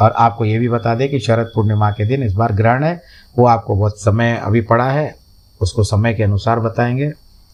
और 0.00 0.10
आपको 0.10 0.44
ये 0.44 0.58
भी 0.58 0.68
बता 0.68 0.94
दें 0.94 1.08
कि 1.08 1.18
शरद 1.18 1.50
पूर्णिमा 1.54 1.90
के 1.90 2.04
दिन 2.04 2.22
इस 2.22 2.32
बार 2.32 2.52
ग्रहण 2.52 2.84
है। 2.84 3.02
वो 3.38 3.46
आपको 3.46 3.76
बहुत 3.76 3.98
समय 4.00 4.40
अभी 4.44 4.60
पड़ा 4.60 4.90
है, 4.90 5.14
उसको 5.60 5.82
समय 5.82 6.14
के 6.14 6.22
अनुसार 6.22 6.60
बताएँगे। 6.60 7.12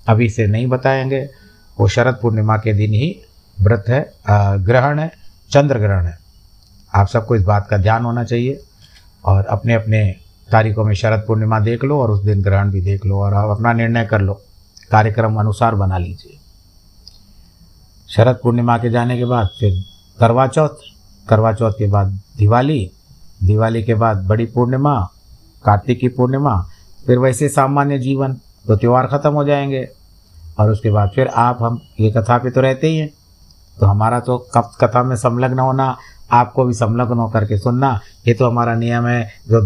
अभी 0.09 0.29
से 0.29 0.47
नहीं 0.47 0.67
बताएँगे। 0.67 1.29
वो 1.81 1.89
शरद 1.89 2.19
पूर्णिमा 2.23 2.57
के 2.57 2.73
दिन 2.73 2.91
ही 2.91 3.21
व्रत 3.61 3.85
है 3.89 4.13
ग्रहण 4.65 4.99
है, 4.99 5.13
चंद्र 5.51 5.79
ग्रहण 5.79 6.07
है। 6.07 6.19
आप 6.95 7.07
सबको 7.07 7.37
इस 7.37 7.43
बात 7.43 7.67
का 7.71 7.77
ध्यान 7.77 8.05
होना 8.05 8.25
चाहिए। 8.25 8.63
और 9.25 9.45
अपने 9.45 9.75
अपने 9.75 10.15
तारीखों 10.53 10.85
में 10.85 10.95
शरद 10.95 11.25
पूर्णिमा 11.27 11.61
देख 11.61 11.85
लो 11.85 12.01
और 12.01 12.11
उस 12.11 12.25
दिन 12.25 12.43
ग्रहण 12.43 12.71
भी 12.71 12.81
देख 12.81 13.07
लो 13.07 13.21
और 13.21 13.35
आप 13.35 13.51
अपना 13.51 13.73
निर्णय 13.73 14.05
कर 14.05 14.21
लो। 14.21 14.35
कार्यक्रम 14.91 15.41
अनुसार 15.41 15.75
बना 15.75 15.99
लीजिए। 15.99 16.39
शरद 18.11 18.39
पूर्णिमा 18.43 18.79
के 18.79 18.91
जाने 18.91 19.19
के 19.19 19.25
बाद 19.25 19.49
फिर 19.61 19.98
करवा 20.21 20.47
चौथ 20.47 20.69
करवा 21.29 21.53
चौथ 21.53 21.73
के 21.73 21.87
बाद 21.87 22.07
दिवाली। 22.37 22.91
दिवाली 23.45 23.83
के 23.83 23.95
बाद 23.95 24.27
बड़ी 24.27 24.47
पूर्णिमा, 24.47 25.11
कार्तिक 25.65 26.01
की 26.01 26.09
पूर्णिमा, 26.09 26.67
फिर 27.07 27.19
वैसे 27.19 27.49
सामान्य 27.49 27.99
जीवन 27.99 28.33
तो 28.67 28.77
त्यौहार 28.77 29.07
ख़त्म 29.07 29.33
हो 29.33 29.45
जाएँगे। 29.45 29.89
और 30.61 30.71
उसके 30.71 30.91
बाद 30.91 31.11
फिर 31.15 31.27
आप 31.27 31.59
हम, 31.63 31.81
ये 32.01 32.11
कथा 32.11 32.39
पे 32.39 32.51
तो 32.51 32.61
रहते 32.61 32.87
ही 32.87 32.97
हैं। 32.97 33.11
तो 33.81 33.87
हमारा 33.87 34.21
तो 34.21 34.49
कब 34.55 34.71
कथा 34.81 35.03
में 35.03 35.17
संलग्न 35.17 35.59
होना, 35.59 35.97
आपको 36.33 36.65
भी 36.65 36.75
संलग्न 36.75 37.19
होकर 37.19 37.45
के 37.45 37.59
सुनना, 37.59 38.01
ये 38.29 38.35
तो 38.35 38.51
हमारा 38.51 38.75
नियम 38.75 39.07
है, 39.07 39.31
जो 39.49 39.61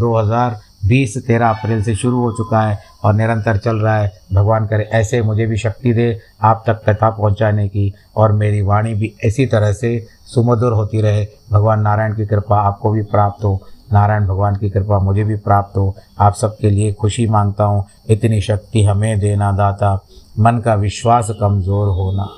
2020 0.83 1.27
तेरह 1.27 1.49
अप्रैल 1.49 1.83
से 1.83 1.95
शुरू 1.95 2.21
हो 2.21 2.33
चुका 2.33 2.61
है 2.62 2.79
और 3.05 3.14
निरंतर 3.14 3.57
चल 3.57 3.77
रहा 3.77 3.97
है। 3.97 4.12
भगवान 4.33 4.66
करे, 4.66 4.85
ऐसे 4.85 5.23
मुझे 5.23 5.47
भी 5.47 5.57
शक्ति 5.57 5.92
दे 5.92 6.21
आप 6.42 6.64
तक 6.66 6.83
कथा 6.88 7.11
पहुँचाने 7.11 7.68
की 7.68 7.92
और 8.16 8.33
मेरी 8.33 8.62
वाणी 8.62 8.95
भी 8.95 9.14
इसी 9.25 9.47
तरह 9.47 9.73
से 9.73 10.07
सुमधुर 10.35 10.73
होती 10.73 11.01
रहे। 11.01 11.27
भगवान 11.53 11.81
नारायण 11.81 12.14
की 12.14 12.27
कृपा 12.27 12.61
आपको 12.61 12.90
भी 12.90 13.03
प्राप्त 13.03 13.45
हो। 13.45 13.61
नारायण 13.92 14.27
भगवान 14.27 14.57
की 14.57 14.71
कृपा 14.71 14.99
मुझे 14.99 15.25
भी 15.25 15.37
प्राप्त 15.37 15.77
हो। 15.77 15.95
आप 16.18 16.35
सबके 16.35 16.71
लिए 16.71 16.92
खुशी 16.92 17.27
माँगता 17.27 17.64
हूँ। 17.64 17.87
इतनी 18.11 18.40
शक्ति 18.40 18.85
हमें 18.85 19.18
देना 19.21 19.53
दाता। 19.53 19.95
मन 20.38 20.59
का 20.59 20.75
विश्वास 20.75 21.31
कमज़ोर 21.40 21.88
होना। 21.88 22.29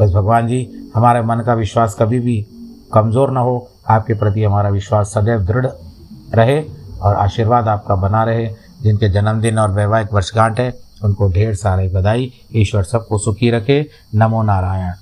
बस 0.00 0.10
भगवान 0.10 0.46
जी, 0.46 0.90
हमारे 0.94 1.22
मन 1.22 1.42
का 1.46 1.54
विश्वास 1.54 1.96
कभी 1.98 2.20
भी 2.20 2.46
कमज़ोर 2.92 3.30
ना 3.30 3.40
हो। 3.40 3.70
आपके 3.88 4.14
प्रति 4.14 4.44
हमारा 4.44 4.68
विश्वास 4.68 5.06
सदैव 5.08 5.40
दृढ़ 5.40 5.66
रहे। 6.34 6.83
और 7.04 7.14
आशीर्वाद 7.14 7.68
आपका 7.68 7.94
बना 7.94 8.24
रहे। 8.24 8.50
जिनके 8.82 9.08
जन्मदिन 9.08 9.58
और 9.58 9.70
वैवाहिक 9.70 10.12
वर्षगांठ 10.12 10.60
है, 10.60 10.74
उनको 11.04 11.28
ढेर 11.28 11.54
सारे 11.54 11.88
बधाई। 11.88 12.32
ईश्वर 12.56 12.82
सबको 12.82 13.18
सुखी 13.18 13.50
रखे। 13.50 13.90
नमो 14.14 14.42
नारायण। 14.42 14.94